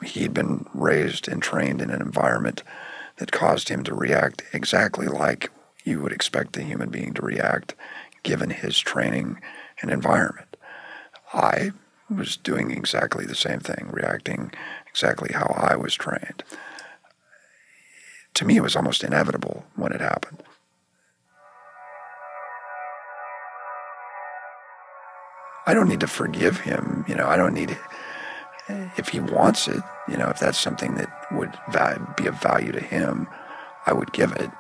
[0.03, 2.65] He'd been raised and trained in an environment
[3.19, 5.51] that caused him to react exactly like
[5.85, 7.77] you would expect a human being to react
[8.25, 9.41] given his training
[9.81, 10.57] and environment.
[11.33, 11.71] I
[12.09, 14.53] was doing exactly the same thing, reacting
[14.89, 16.43] exactly how I was trained.
[18.41, 20.43] To me, it was almost inevitable when it happened.
[25.67, 27.05] I don't need to forgive him.
[27.07, 27.79] You know, I don't need it.
[28.97, 31.53] If he wants it, you know, if that's something that would
[32.17, 33.29] be of value to him,
[33.85, 34.51] I would give it.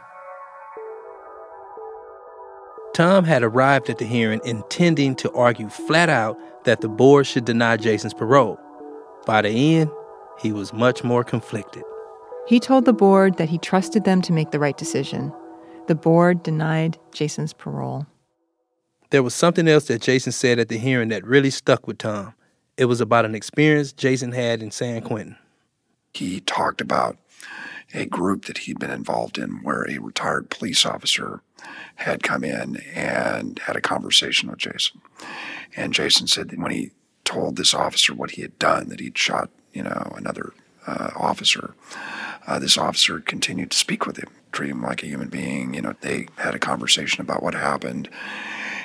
[2.93, 7.47] Tom had arrived at the hearing intending to argue flat out that the board should
[7.47, 8.61] deny Jason's parole.
[9.25, 9.91] By the end,
[10.39, 11.83] he was much more conflicted.
[12.47, 15.33] He told the board that he trusted them to make the right decision.
[15.87, 18.07] The board denied Jason's parole.
[19.11, 22.35] There was something else that Jason said at the hearing that really stuck with Tom.
[22.77, 25.37] It was about an experience Jason had in San Quentin.
[26.15, 27.19] He talked about
[27.93, 31.43] a group that he'd been involved in where a retired police officer
[31.97, 35.01] had come in and had a conversation with Jason.
[35.77, 36.93] And Jason said that when he
[37.25, 40.53] told this officer what he had done, that he'd shot, you know, another
[40.87, 41.75] uh, officer.
[42.47, 45.75] Uh, this officer continued to speak with him, treat him like a human being.
[45.75, 48.09] You know, they had a conversation about what happened.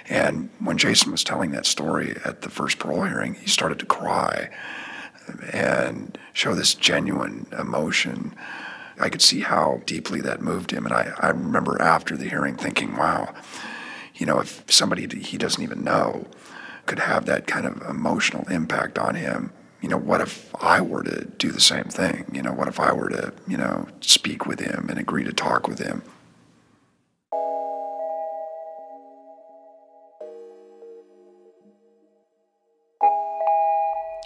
[0.08, 3.86] And when Jason was telling that story at the first parole hearing, he started to
[3.86, 4.50] cry
[5.52, 8.36] and show this genuine emotion.
[9.00, 10.86] I could see how deeply that moved him.
[10.86, 13.34] And I, I remember after the hearing thinking, wow,
[14.16, 16.28] you know, if somebody he doesn't even know
[16.86, 19.52] could have that kind of emotional impact on him,
[19.86, 22.26] you know, what if I were to do the same thing?
[22.34, 25.32] You know, what if I were to, you know, speak with him and agree to
[25.32, 26.02] talk with him?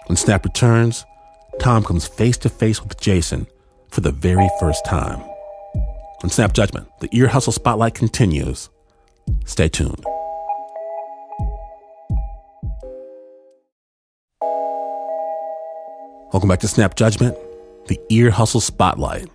[0.06, 1.04] When Snap returns,
[1.58, 3.46] Tom comes face to face with Jason
[3.90, 5.20] for the very first time.
[6.22, 8.70] On Snap Judgment, the Ear Hustle Spotlight continues.
[9.44, 10.06] Stay tuned.
[16.32, 17.36] Welcome back to Snap Judgment,
[17.88, 19.28] the Ear Hustle Spotlight.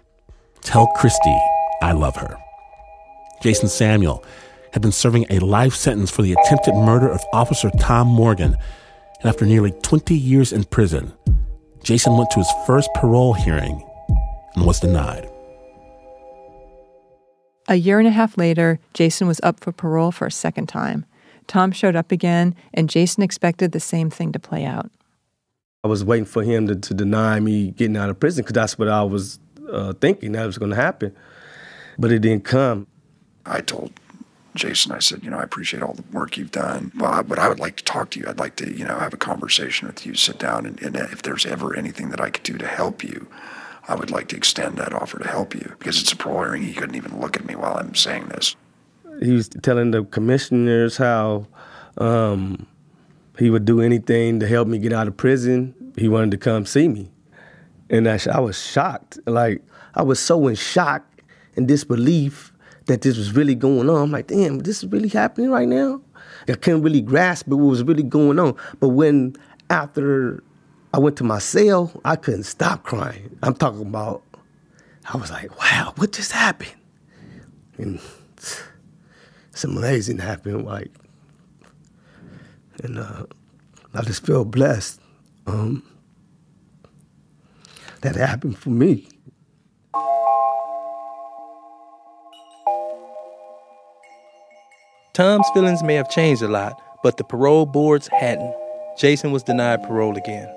[0.62, 1.38] Tell Christy
[1.82, 2.38] I love her.
[3.42, 4.24] Jason Samuel
[4.72, 8.56] had been serving a life sentence for the attempted murder of Officer Tom Morgan,
[9.20, 11.12] and after nearly 20 years in prison,
[11.84, 13.86] Jason went to his first parole hearing
[14.56, 15.30] and was denied.
[17.68, 21.04] A year and a half later, Jason was up for parole for a second time.
[21.46, 24.90] Tom showed up again, and Jason expected the same thing to play out.
[25.86, 28.80] I was waiting for him to, to deny me getting out of prison because that's
[28.80, 29.38] what I was
[29.72, 31.16] uh, thinking that was going to happen.
[32.00, 32.88] But it didn't come.
[33.46, 33.92] I told
[34.56, 36.92] Jason, I said, you know, I appreciate all the work you've done.
[36.98, 38.26] Well, but I would like to talk to you.
[38.28, 41.22] I'd like to, you know, have a conversation with you, sit down, and, and if
[41.22, 43.28] there's ever anything that I could do to help you,
[43.88, 46.64] I would like to extend that offer to help you because it's a parole hearing.
[46.64, 48.56] He couldn't even look at me while I'm saying this.
[49.22, 51.46] He was telling the commissioners how
[52.00, 52.66] um,
[53.38, 55.76] he would do anything to help me get out of prison.
[55.98, 57.12] He wanted to come see me.
[57.90, 59.20] And I, I was shocked.
[59.26, 59.62] Like,
[59.94, 61.04] I was so in shock
[61.56, 62.52] and disbelief
[62.86, 64.04] that this was really going on.
[64.04, 66.02] I'm like, damn, this is really happening right now?
[66.48, 68.56] I couldn't really grasp what was really going on.
[68.80, 69.36] But when,
[69.70, 70.44] after
[70.94, 73.38] I went to my cell, I couldn't stop crying.
[73.42, 74.24] I'm talking about,
[75.12, 76.76] I was like, wow, what just happened?
[77.78, 78.00] And
[79.52, 80.66] some amazing happened.
[80.66, 80.92] Like,
[82.84, 83.26] and uh,
[83.94, 85.00] I just feel blessed
[85.48, 85.84] um,
[88.02, 89.08] that happened for me.
[95.14, 98.54] Tom's feelings may have changed a lot, but the parole boards hadn't.
[98.98, 100.54] Jason was denied parole again.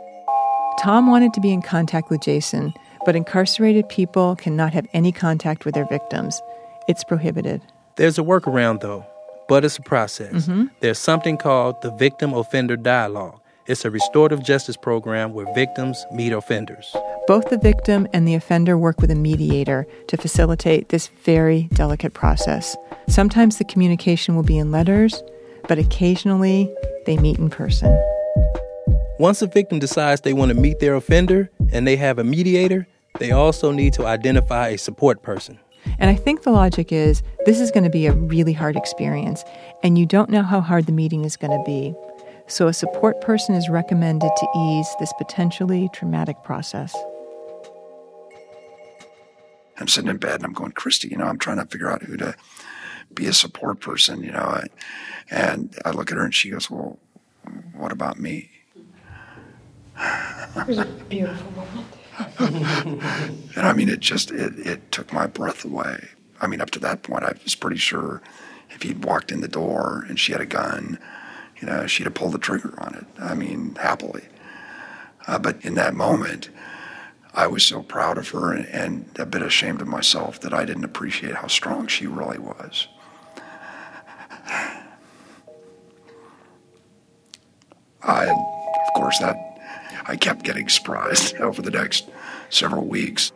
[0.80, 2.72] Tom wanted to be in contact with Jason,
[3.04, 6.40] but incarcerated people cannot have any contact with their victims.
[6.88, 7.62] It's prohibited.
[7.96, 9.06] There's a workaround, though,
[9.48, 10.46] but it's a process.
[10.46, 10.66] Mm-hmm.
[10.80, 13.40] There's something called the Victim Offender Dialogue.
[13.66, 16.94] It's a restorative justice program where victims meet offenders.
[17.26, 22.14] Both the victim and the offender work with a mediator to facilitate this very delicate
[22.14, 22.76] process.
[23.08, 25.22] Sometimes the communication will be in letters,
[25.68, 27.92] but occasionally they meet in person.
[29.18, 32.86] Once a victim decides they want to meet their offender and they have a mediator,
[33.18, 35.58] they also need to identify a support person.
[35.98, 39.44] And I think the logic is this is going to be a really hard experience,
[39.82, 41.94] and you don't know how hard the meeting is going to be.
[42.46, 46.96] So, a support person is recommended to ease this potentially traumatic process.
[49.78, 52.02] I'm sitting in bed and I'm going, Christy, you know, I'm trying to figure out
[52.02, 52.34] who to
[53.14, 54.62] be a support person, you know.
[55.30, 56.98] And I look at her and she goes, Well,
[57.74, 58.50] what about me?
[60.56, 61.86] It was a beautiful moment.
[62.38, 66.08] and I mean, it just, it, it took my breath away.
[66.40, 68.22] I mean, up to that point, I was pretty sure
[68.70, 70.98] if he'd walked in the door and she had a gun,
[71.60, 73.06] you know, she'd have pulled the trigger on it.
[73.20, 74.24] I mean, happily.
[75.26, 76.48] Uh, but in that moment,
[77.34, 80.64] I was so proud of her and, and, a bit ashamed of myself that I
[80.64, 82.88] didn't appreciate how strong she really was.
[88.02, 89.47] I, of course, that
[90.08, 92.08] I kept getting surprised over the next
[92.50, 93.30] several weeks.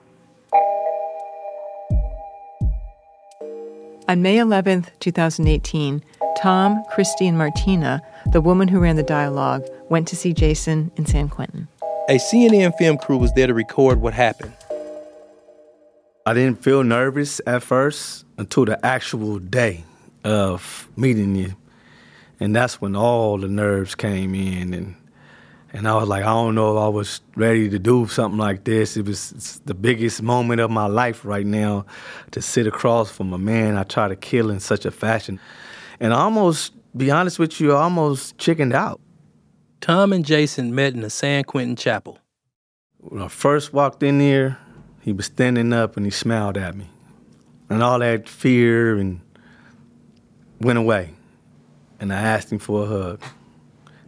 [4.08, 6.02] On May 11th, 2018,
[6.36, 8.02] Tom, Christy, and Martina,
[8.32, 11.68] the woman who ran the dialogue, went to see Jason in San Quentin.
[12.08, 14.52] A CNN film crew was there to record what happened.
[16.26, 19.84] I didn't feel nervous at first until the actual day
[20.24, 21.54] of meeting you.
[22.40, 24.96] And that's when all the nerves came in and
[25.74, 28.64] and I was like, I don't know if I was ready to do something like
[28.64, 28.98] this.
[28.98, 31.86] It was the biggest moment of my life right now
[32.32, 35.40] to sit across from a man I try to kill in such a fashion.
[35.98, 39.00] And I almost, be honest with you, I almost chickened out.
[39.80, 42.18] Tom and Jason met in the San Quentin Chapel.
[42.98, 44.58] When I first walked in there,
[45.00, 46.90] he was standing up and he smiled at me.
[47.70, 49.22] And all that fear and
[50.60, 51.14] went away.
[51.98, 53.22] And I asked him for a hug.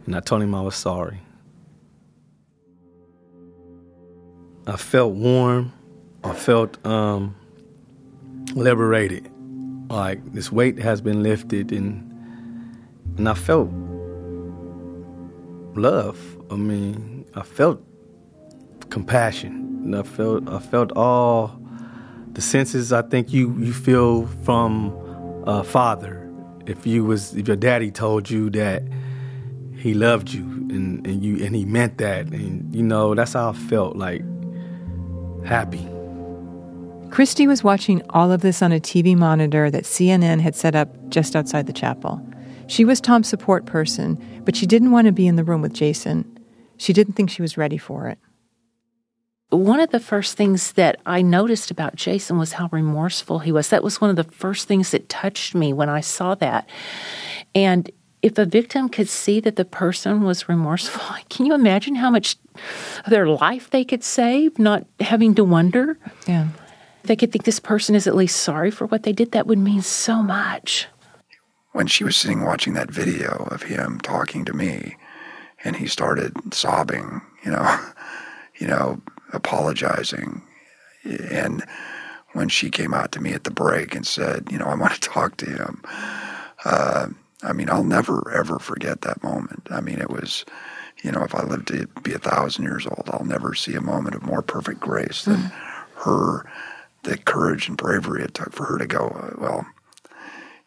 [0.05, 1.21] And I told him I was sorry.
[4.67, 5.71] I felt warm.
[6.23, 7.35] I felt um,
[8.55, 9.31] liberated.
[9.89, 12.11] Like this weight has been lifted and
[13.17, 13.69] and I felt
[15.75, 16.19] love.
[16.49, 17.81] I mean, I felt
[18.89, 19.81] compassion.
[19.83, 21.59] And I felt I felt all
[22.33, 24.91] the senses I think you you feel from
[25.45, 26.27] a father.
[26.65, 28.81] If you was if your daddy told you that
[29.77, 33.51] he loved you and, and you and he meant that and you know that's how
[33.51, 34.23] I felt like
[35.45, 35.87] happy.
[37.11, 41.09] Christy was watching all of this on a TV monitor that CNN had set up
[41.09, 42.21] just outside the chapel.
[42.67, 45.73] She was Tom's support person, but she didn't want to be in the room with
[45.73, 46.39] Jason.
[46.77, 48.17] She didn't think she was ready for it.
[49.49, 53.69] One of the first things that I noticed about Jason was how remorseful he was.
[53.69, 56.67] That was one of the first things that touched me when I saw that.
[57.53, 57.89] And
[58.25, 62.37] if a victim could see that the person was remorseful, can you imagine how much
[63.05, 65.99] of their life they could save not having to wonder?
[66.27, 66.47] Yeah.
[67.03, 69.31] They could think this person is at least sorry for what they did.
[69.31, 70.87] That would mean so much.
[71.73, 74.97] When she was sitting watching that video of him talking to me,
[75.63, 77.79] and he started sobbing, you know,
[78.57, 79.03] you know,
[79.33, 80.41] apologizing,
[81.03, 81.63] and
[82.33, 84.93] when she came out to me at the break and said, you know, I want
[84.93, 85.83] to talk to him.
[86.63, 87.09] Uh,
[87.45, 89.67] I mean, I'll never ever forget that moment.
[89.69, 90.45] I mean, it was,
[91.03, 93.81] you know, if I live to be a thousand years old, I'll never see a
[93.81, 96.09] moment of more perfect grace than mm-hmm.
[96.09, 96.49] her,
[97.03, 99.65] the courage and bravery it took for her to go, well,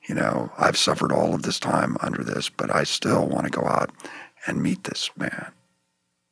[0.09, 3.51] you know, I've suffered all of this time under this, but I still want to
[3.51, 3.91] go out
[4.47, 5.53] and meet this man.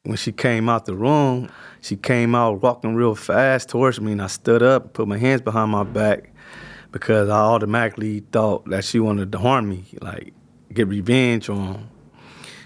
[0.04, 4.22] When she came out the room, she came out walking real fast towards me, and
[4.22, 6.30] I stood up, put my hands behind my back,
[6.92, 10.32] because I automatically thought that she wanted to harm me, like
[10.72, 11.88] get revenge on.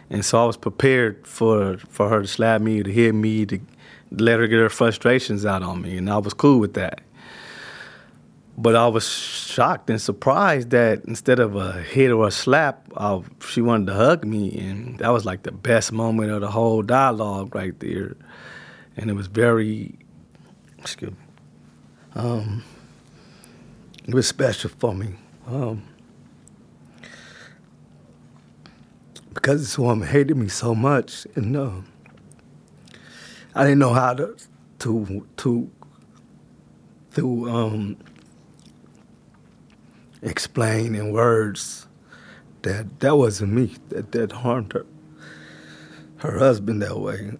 [0.08, 3.60] And so I was prepared for for her to slap me, to hit me, to
[4.10, 7.00] let her get her frustrations out on me, and I was cool with that.
[8.58, 13.22] But I was shocked and surprised that instead of a hit or a slap, I,
[13.48, 16.82] she wanted to hug me, and that was like the best moment of the whole
[16.82, 18.16] dialogue right there.
[18.96, 19.98] And it was very,
[20.78, 21.16] excuse me.
[22.16, 22.64] Um,
[24.06, 25.14] it was special for me.
[25.46, 25.82] Um,
[29.34, 31.70] because this woman hated me so much, and uh,
[33.54, 34.36] I didn't know how to
[34.80, 35.70] to to
[37.14, 37.96] to um,
[40.22, 41.86] explain in words
[42.62, 44.86] that that wasn't me that that harmed her
[46.18, 47.32] her husband that way,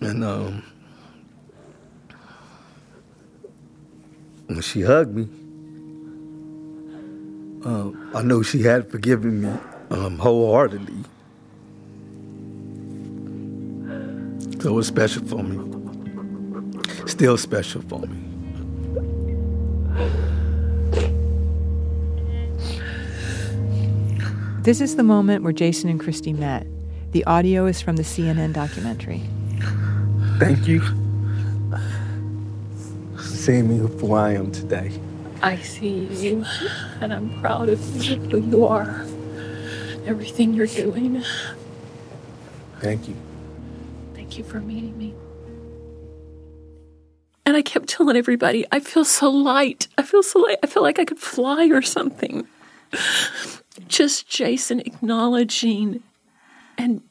[0.00, 0.62] and um,
[4.46, 5.41] when she hugged me.
[7.64, 9.58] Um, I know she had forgiven me
[9.90, 11.04] um, wholeheartedly.
[14.60, 15.58] So it was special for me.
[17.06, 18.18] Still special for me.
[24.62, 26.66] This is the moment where Jason and Christy met.
[27.10, 29.22] The audio is from the CNN documentary.
[30.38, 30.80] Thank you
[33.16, 34.92] for seeing me who I am today.
[35.42, 36.44] I see you,
[37.00, 39.04] and I'm proud of you, who you are,
[40.06, 41.22] everything you're doing.
[42.78, 43.16] Thank you.
[44.14, 45.14] Thank you for meeting me.
[47.44, 49.88] And I kept telling everybody, I feel so light.
[49.98, 50.58] I feel so light.
[50.62, 52.46] I feel like I could fly or something.
[53.88, 56.02] Just Jason acknowledging
[56.78, 57.02] and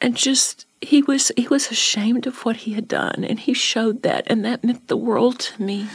[0.00, 4.02] and just he was he was ashamed of what he had done and he showed
[4.02, 5.88] that and that meant the world to me.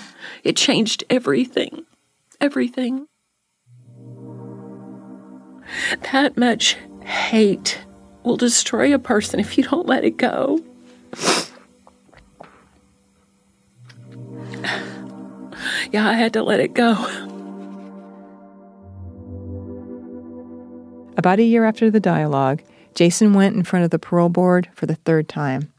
[0.44, 1.86] It changed everything
[2.42, 3.08] everything.
[6.12, 7.86] That much hate
[8.24, 10.60] will destroy a person if you don't let it go.
[15.92, 16.94] Yeah i had to let it go.
[21.18, 22.62] About a year after the dialogue
[23.00, 25.72] Jason went in front of the parole board for the third time.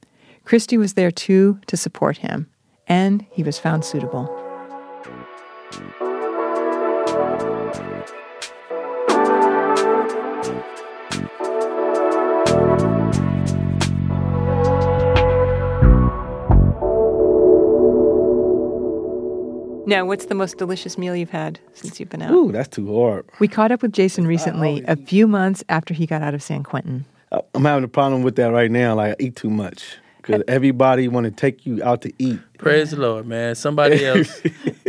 [0.46, 2.48] Christy was there too to support him,
[2.86, 4.24] and he was found suitable.
[19.86, 22.30] Now, what's the most delicious meal you've had since you've been out?
[22.30, 23.26] Ooh, that's too hard.
[23.40, 26.32] We caught up with Jason uh, recently, oh, a few months after he got out
[26.32, 27.04] of San Quentin.
[27.32, 28.94] I'm having a problem with that right now.
[28.94, 32.40] Like I eat too much because everybody want to take you out to eat.
[32.58, 33.54] Praise the Lord, man.
[33.54, 34.40] Somebody else,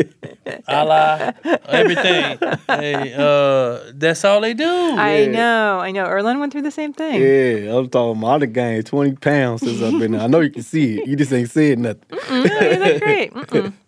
[0.67, 1.33] Allah,
[1.67, 2.37] everything.
[2.67, 4.67] Hey, uh, that's all they do.
[4.97, 6.05] I know, I know.
[6.05, 7.21] Earlonne went through the same thing.
[7.21, 10.21] Yeah, I'm talking about I done gained 20 pounds since I've been there.
[10.21, 11.07] I know you can see it.
[11.07, 12.03] You just ain't said nothing.
[12.09, 13.33] Mm, no, you look great.
[13.33, 13.73] Mm-mm.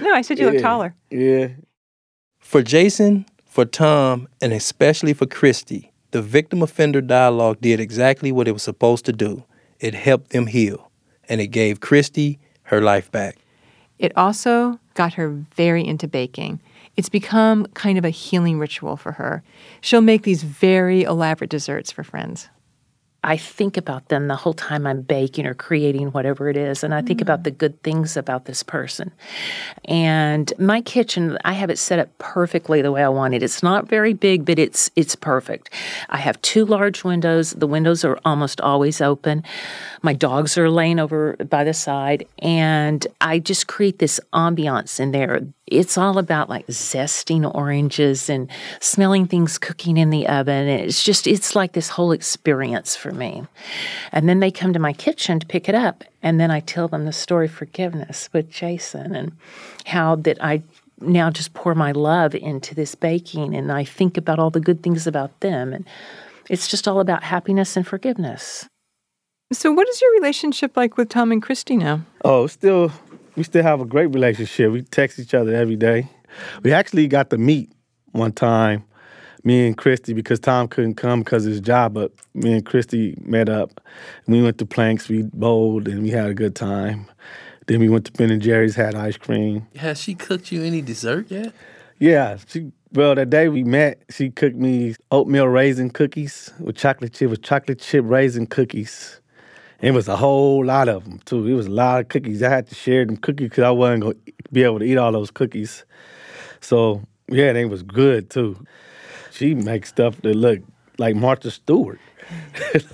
[0.00, 0.94] No, I said you look taller.
[1.10, 1.48] Yeah.
[2.38, 8.48] For Jason, for Tom, and especially for Christy, the victim offender dialogue did exactly what
[8.48, 9.44] it was supposed to do.
[9.80, 10.90] It helped them heal,
[11.28, 13.36] and it gave Christy her life back.
[13.98, 16.60] It also got her very into baking.
[16.96, 19.42] It's become kind of a healing ritual for her.
[19.80, 22.48] She'll make these very elaborate desserts for friends.
[23.24, 26.84] I think about them the whole time I'm baking or creating whatever it is.
[26.84, 27.44] And I think about mm.
[27.44, 29.10] the good things about this person.
[29.86, 33.42] And my kitchen, I have it set up perfectly the way I want it.
[33.42, 35.70] It's not very big, but it's it's perfect.
[36.08, 37.50] I have two large windows.
[37.52, 39.42] The windows are almost always open.
[40.02, 42.26] My dogs are laying over by the side.
[42.38, 45.40] And I just create this ambiance in there.
[45.66, 48.48] It's all about like zesting oranges and
[48.80, 50.66] smelling things cooking in the oven.
[50.66, 53.17] And it's just, it's like this whole experience for me.
[54.12, 56.04] And then they come to my kitchen to pick it up.
[56.22, 59.32] And then I tell them the story of forgiveness with Jason and
[59.86, 60.62] how that I
[61.00, 64.82] now just pour my love into this baking and I think about all the good
[64.82, 65.72] things about them.
[65.72, 65.84] And
[66.48, 68.68] it's just all about happiness and forgiveness.
[69.52, 72.02] So, what is your relationship like with Tom and Christy now?
[72.22, 72.92] Oh, still,
[73.34, 74.72] we still have a great relationship.
[74.72, 76.10] We text each other every day.
[76.62, 77.72] We actually got to meet
[78.12, 78.84] one time,
[79.44, 83.16] me and Christy, because Tom couldn't come because of his job, but me and Christy
[83.20, 83.80] met up.
[84.26, 87.06] We went to Planks, we bowled, and we had a good time.
[87.66, 89.66] Then we went to Ben and Jerry's, had ice cream.
[89.76, 91.52] Has she cooked you any dessert yet?
[91.98, 97.12] Yeah, she well that day we met, she cooked me oatmeal raisin cookies with chocolate
[97.12, 99.20] chip with chocolate chip raisin cookies.
[99.80, 101.46] It was a whole lot of them too.
[101.46, 102.42] It was a lot of cookies.
[102.42, 104.14] I had to share them cookies because I wasn't gonna
[104.50, 105.84] be able to eat all those cookies.
[106.60, 108.64] So yeah, they was good too.
[109.38, 110.60] She makes stuff that look
[110.98, 112.00] like Martha Stewart.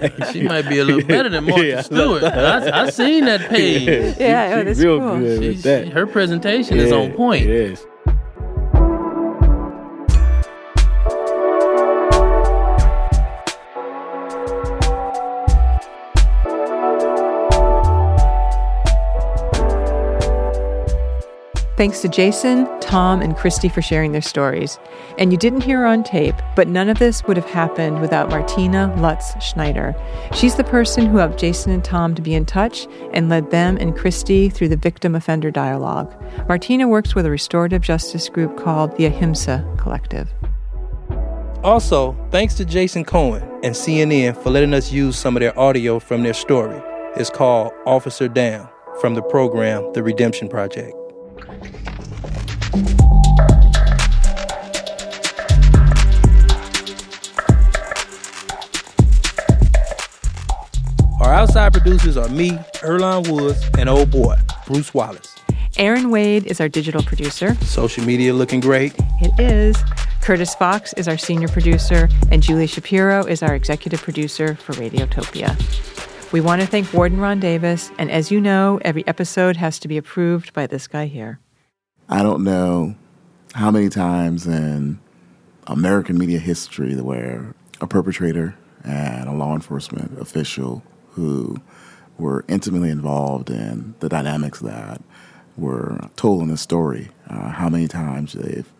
[0.00, 1.80] Like, She might be a little better than Martha Yeah.
[1.82, 2.22] Stewart.
[2.22, 4.16] I, I seen that page.
[4.20, 5.18] Yeah, she oh, that's real cool.
[5.18, 5.84] good She- with that.
[5.86, 7.48] she- her presentation is on point.
[7.48, 7.84] Yes.
[21.76, 24.78] Thanks to Jason, Tom, and Christy for sharing their stories.
[25.18, 28.28] And you didn't hear her on tape, but none of this would have happened without
[28.28, 29.92] Martina Lutz Schneider.
[30.32, 33.76] She's the person who helped Jason and Tom to be in touch and led them
[33.76, 36.14] and Christy through the victim offender dialogue.
[36.46, 40.32] Martina works with a restorative justice group called the Ahimsa Collective.
[41.64, 45.98] Also, thanks to Jason Cohen and CNN for letting us use some of their audio
[45.98, 46.80] from their story.
[47.16, 48.68] It's called Officer Down
[49.00, 50.94] from the program The Redemption Project.
[61.20, 62.50] Our outside producers are me,
[62.82, 64.36] Earlonne Woods, and old boy,
[64.66, 65.34] Bruce Wallace.
[65.78, 67.54] Aaron Wade is our digital producer.
[67.62, 68.94] Social media looking great.
[69.20, 69.76] It is.
[70.20, 75.56] Curtis Fox is our senior producer, and Julie Shapiro is our executive producer for Radiotopia.
[76.32, 79.88] We want to thank Warden Ron Davis, and as you know, every episode has to
[79.88, 81.40] be approved by this guy here.
[82.08, 82.94] I don't know
[83.54, 85.00] how many times in
[85.66, 90.82] American media history where a perpetrator and a law enforcement official
[91.12, 91.56] who
[92.18, 95.00] were intimately involved in the dynamics that
[95.56, 98.70] were told in the story, uh, how many times they've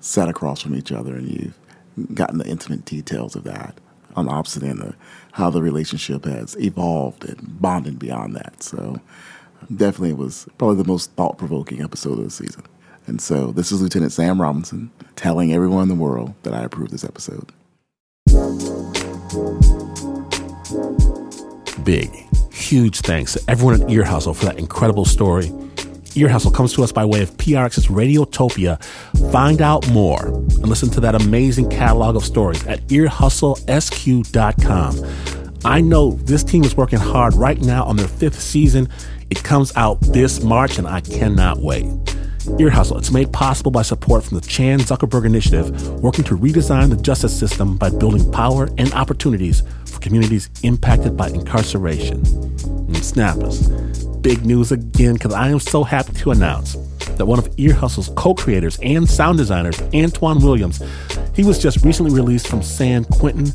[0.00, 3.78] sat across from each other and you've gotten the intimate details of that
[4.16, 4.96] on the opposite end of
[5.32, 8.62] how the relationship has evolved and bonded beyond that.
[8.62, 8.98] So
[9.74, 12.64] definitely was probably the most thought provoking episode of the season.
[13.06, 16.90] And so this is Lieutenant Sam Robinson telling everyone in the world that I approve
[16.90, 17.52] this episode.
[21.84, 22.10] Big,
[22.52, 25.50] huge thanks to everyone at Ear Hustle for that incredible story.
[26.14, 28.82] Ear Hustle comes to us by way of PRX's Radiotopia.
[29.32, 34.94] Find out more and listen to that amazing catalog of stories at earhustlesq.com.
[35.64, 38.88] I know this team is working hard right now on their fifth season.
[39.30, 41.86] It comes out this March, and I cannot wait.
[42.58, 46.90] Ear Hustle, it's made possible by support from the Chan Zuckerberg Initiative, working to redesign
[46.90, 52.18] the justice system by building power and opportunities for communities impacted by incarceration.
[52.66, 53.68] And snappers,
[54.20, 56.74] big news again because I am so happy to announce
[57.16, 60.82] that one of Ear Hustle's co-creators and sound designers, Antoine Williams,
[61.34, 63.52] he was just recently released from San Quentin.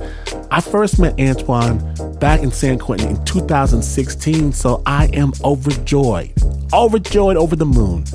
[0.50, 1.78] I first met Antoine
[2.20, 6.32] back in San Quentin in 2016, so I am overjoyed,
[6.74, 8.06] overjoyed over the moon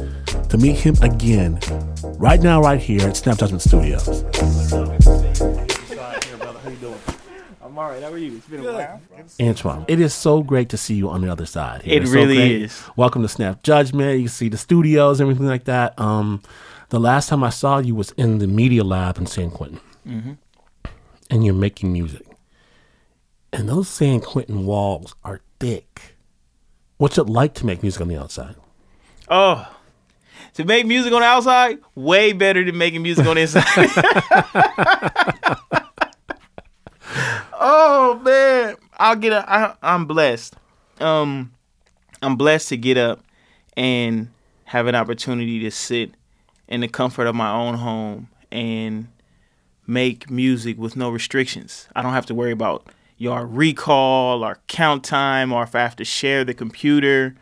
[0.49, 1.59] to meet him again
[2.19, 4.25] right now, right here at Snap Judgment Studios.
[7.63, 8.03] I'm all right.
[8.03, 8.37] How are you?
[8.37, 9.01] It's been a while.
[9.41, 11.83] Antoine, it is so great to see you on the other side.
[11.83, 11.95] here.
[11.97, 12.63] It It's so really great.
[12.63, 12.83] is.
[12.97, 14.17] Welcome to Snap Judgment.
[14.19, 15.99] You can see the studios, everything like that.
[15.99, 16.43] Um,
[16.91, 20.37] the last time I saw you was in the media lab in San Quentin, Mhm.
[21.33, 22.27] And you're making music.
[23.55, 26.17] And those San Quentin walls are thick.
[26.99, 28.55] What's it like to make music on the outside?
[29.29, 29.67] Oh,
[30.55, 33.65] to make music on the outside, way better than making music on the inside.
[37.59, 39.47] oh man, I'll get up.
[39.49, 40.55] I, I'm blessed.
[41.01, 41.55] Um,
[42.21, 43.25] I'm blessed to get up
[43.75, 44.29] and
[44.65, 46.11] have an opportunity to sit
[46.69, 49.09] in the comfort of my own home and
[49.87, 51.89] make music with no restrictions.
[51.97, 55.97] I don't have to worry about your recall or count time or if I have
[55.97, 57.35] to share the computer.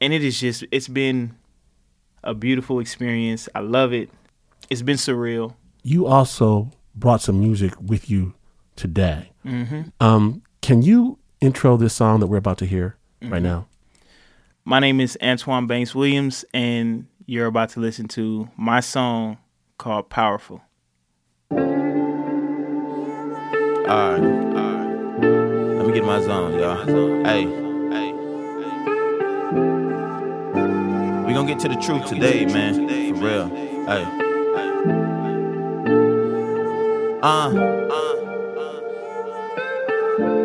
[0.00, 1.34] And it is just it's been
[2.24, 3.48] a beautiful experience.
[3.54, 4.10] I love it.
[4.70, 5.54] It's been surreal.
[5.82, 8.34] You also brought some music with you
[8.76, 9.30] today.
[9.44, 9.92] Mhm.
[10.00, 13.42] Um, can you intro this song that we're about to hear right Mhm.
[13.42, 13.66] now?
[14.64, 19.38] My name is Antoine Banks Williams, and you're about to listen to my song
[19.78, 20.60] called Powerful.
[23.88, 25.78] Alright, alright.
[25.78, 26.84] Let me get my zone, y'all.
[27.24, 27.44] Hey,
[27.90, 28.12] hey,
[31.26, 32.88] We gonna get to the truth today, man.
[33.16, 33.48] For real.
[33.86, 34.04] Hey.
[37.22, 37.50] Uh.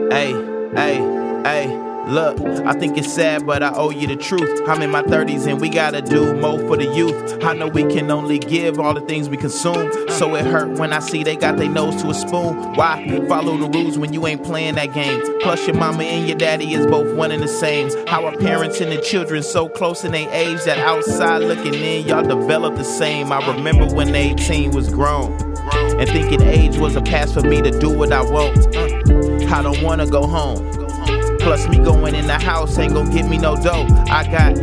[0.10, 0.32] Hey,
[0.76, 0.98] hey,
[1.44, 1.93] hey.
[2.08, 4.62] Look, I think it's sad, but I owe you the truth.
[4.68, 7.42] I'm in my 30s and we gotta do more for the youth.
[7.44, 9.90] I know we can only give all the things we consume.
[10.10, 12.56] So it hurt when I see they got their nose to a spoon.
[12.76, 15.22] Why follow the rules when you ain't playing that game?
[15.40, 17.90] Plus, your mama and your daddy is both one and the same.
[18.08, 22.06] How are parents and the children so close in their age that outside looking in,
[22.06, 23.32] y'all develop the same?
[23.32, 25.32] I remember when 18 was grown
[25.72, 28.76] and thinking age was a pass for me to do what I want.
[29.48, 30.73] I don't wanna go home.
[31.44, 33.86] Plus, me going in the house ain't gonna get me no dough.
[34.10, 34.58] I got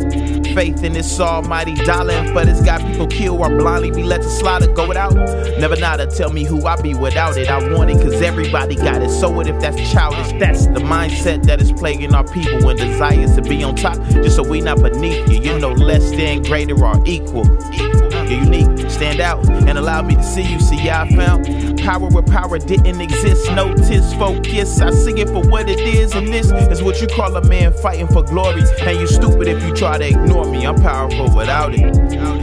[0.55, 4.29] faith in this almighty dollar, but it's got people killed or blindly be let to
[4.29, 4.65] slaughter.
[4.65, 5.13] Go without.
[5.59, 7.49] Never nada tell me who I be without it.
[7.49, 9.11] I want it cause everybody got it.
[9.11, 10.31] So what if that's childish?
[10.39, 14.35] That's the mindset that is plaguing our people when desires to be on top, just
[14.35, 15.39] so we not beneath you.
[15.39, 17.45] You know, less than, greater, or equal.
[17.71, 18.70] You're unique,
[19.01, 20.59] stand out, and allow me to see you.
[20.59, 23.49] See, I found power where power didn't exist.
[23.55, 24.79] No, Notice, focus.
[24.79, 27.73] I see it for what it is, and this is what you call a man
[27.73, 28.61] fighting for glory.
[28.81, 30.67] And you stupid if you try to ignore me.
[30.67, 31.91] I'm powerful without it,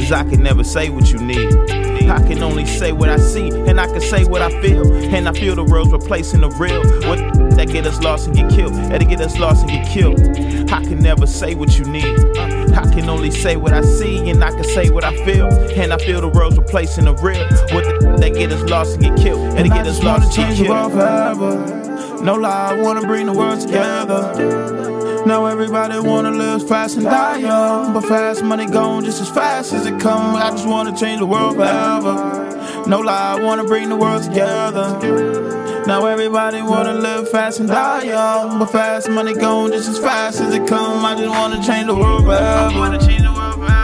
[0.00, 1.52] cause I can never say what you need.
[2.10, 4.92] I can only say what I see, and I can say what I feel.
[5.14, 6.82] And I feel the world's replacing the real.
[7.08, 7.18] What
[7.56, 10.20] that get us lost and get killed, that'll get us lost and get killed.
[10.72, 12.57] I can never say what you need.
[12.98, 15.46] Can only say what I see, and I can say what I feel.
[15.46, 17.46] And I feel the world's replacing the real.
[17.72, 20.66] What the that get us lost and get killed, that'll get us lost and get
[20.66, 20.90] killed.
[20.90, 22.20] forever.
[22.24, 25.22] No lie, I wanna bring the world together.
[25.24, 29.72] Now everybody wanna live fast and die young, but fast money gone just as fast
[29.72, 30.34] as it come.
[30.34, 32.82] I just wanna change the world forever.
[32.88, 35.47] No lie, I wanna bring the world together.
[35.88, 40.38] Now everybody wanna live fast and die young, but fast money gone just as fast
[40.38, 41.02] as it come.
[41.02, 42.44] I just wanna change the world forever.
[42.44, 43.78] I wanna change the world forever.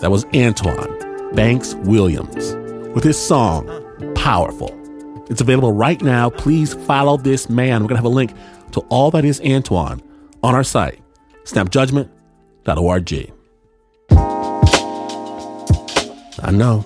[0.00, 2.54] That was Antoine Banks Williams
[2.94, 3.68] with his song
[4.14, 4.74] Powerful.
[5.28, 6.30] It's available right now.
[6.30, 7.82] Please follow this man.
[7.82, 8.32] We're going to have a link
[8.72, 10.00] to all that is Antoine
[10.42, 10.98] on our site,
[11.44, 13.32] snapjudgment.org.
[16.42, 16.84] I know,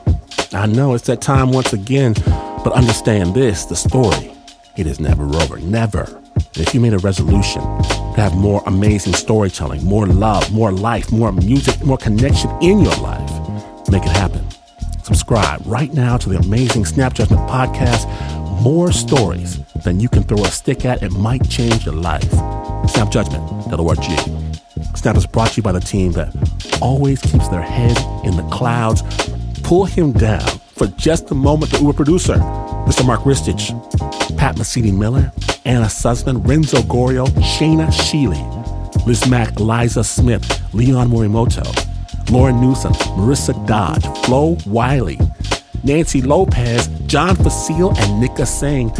[0.52, 2.14] I know it's that time once again,
[2.62, 4.32] but understand this the story,
[4.76, 5.58] it is never over.
[5.58, 6.04] Never.
[6.04, 11.10] And if you made a resolution to have more amazing storytelling, more love, more life,
[11.10, 13.30] more music, more connection in your life,
[13.88, 14.44] make it happen.
[15.02, 18.06] Subscribe right now to the amazing Snap Judgment podcast.
[18.62, 21.02] More stories than you can throw a stick at.
[21.02, 22.30] It might change your life.
[22.92, 24.47] Snapjudgment.org.
[24.98, 26.34] Snap is brought to you by the team that
[26.82, 29.00] always keeps their head in the clouds.
[29.62, 30.40] Pull him down
[30.74, 33.06] for just a moment, the Uber producer, Mr.
[33.06, 33.68] Mark Ristich,
[34.36, 35.30] Pat Mesiti Miller,
[35.64, 41.62] Anna Sussman, Renzo Gorio, Shayna Sheely, Liz Mack, Liza Smith, Leon Morimoto,
[42.32, 45.20] Lauren Newsom, Marissa Dodge, Flo Wiley,
[45.84, 48.90] Nancy Lopez, John Facile, and Nika Singh.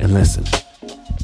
[0.00, 0.44] And listen,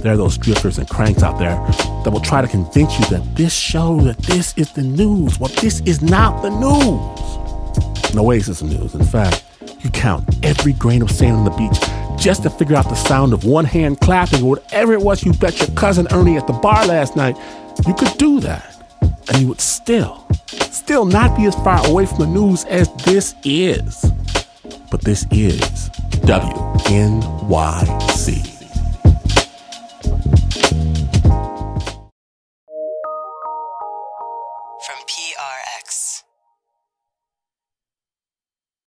[0.05, 1.57] There are those drifters and cranks out there
[2.05, 5.41] that will try to convince you that this show, that this is the news.
[5.41, 8.15] Well, this is not the news.
[8.15, 8.95] No Oasis news.
[8.95, 9.43] In fact,
[9.81, 11.79] you count every grain of sand on the beach
[12.23, 15.33] just to figure out the sound of one hand clapping or whatever it was you
[15.33, 17.35] bet your cousin Ernie at the bar last night.
[17.87, 18.77] You could do that.
[19.01, 20.27] And you would still,
[20.71, 24.05] still not be as far away from the news as this is.
[24.91, 25.89] But this is
[26.27, 28.54] WNYC.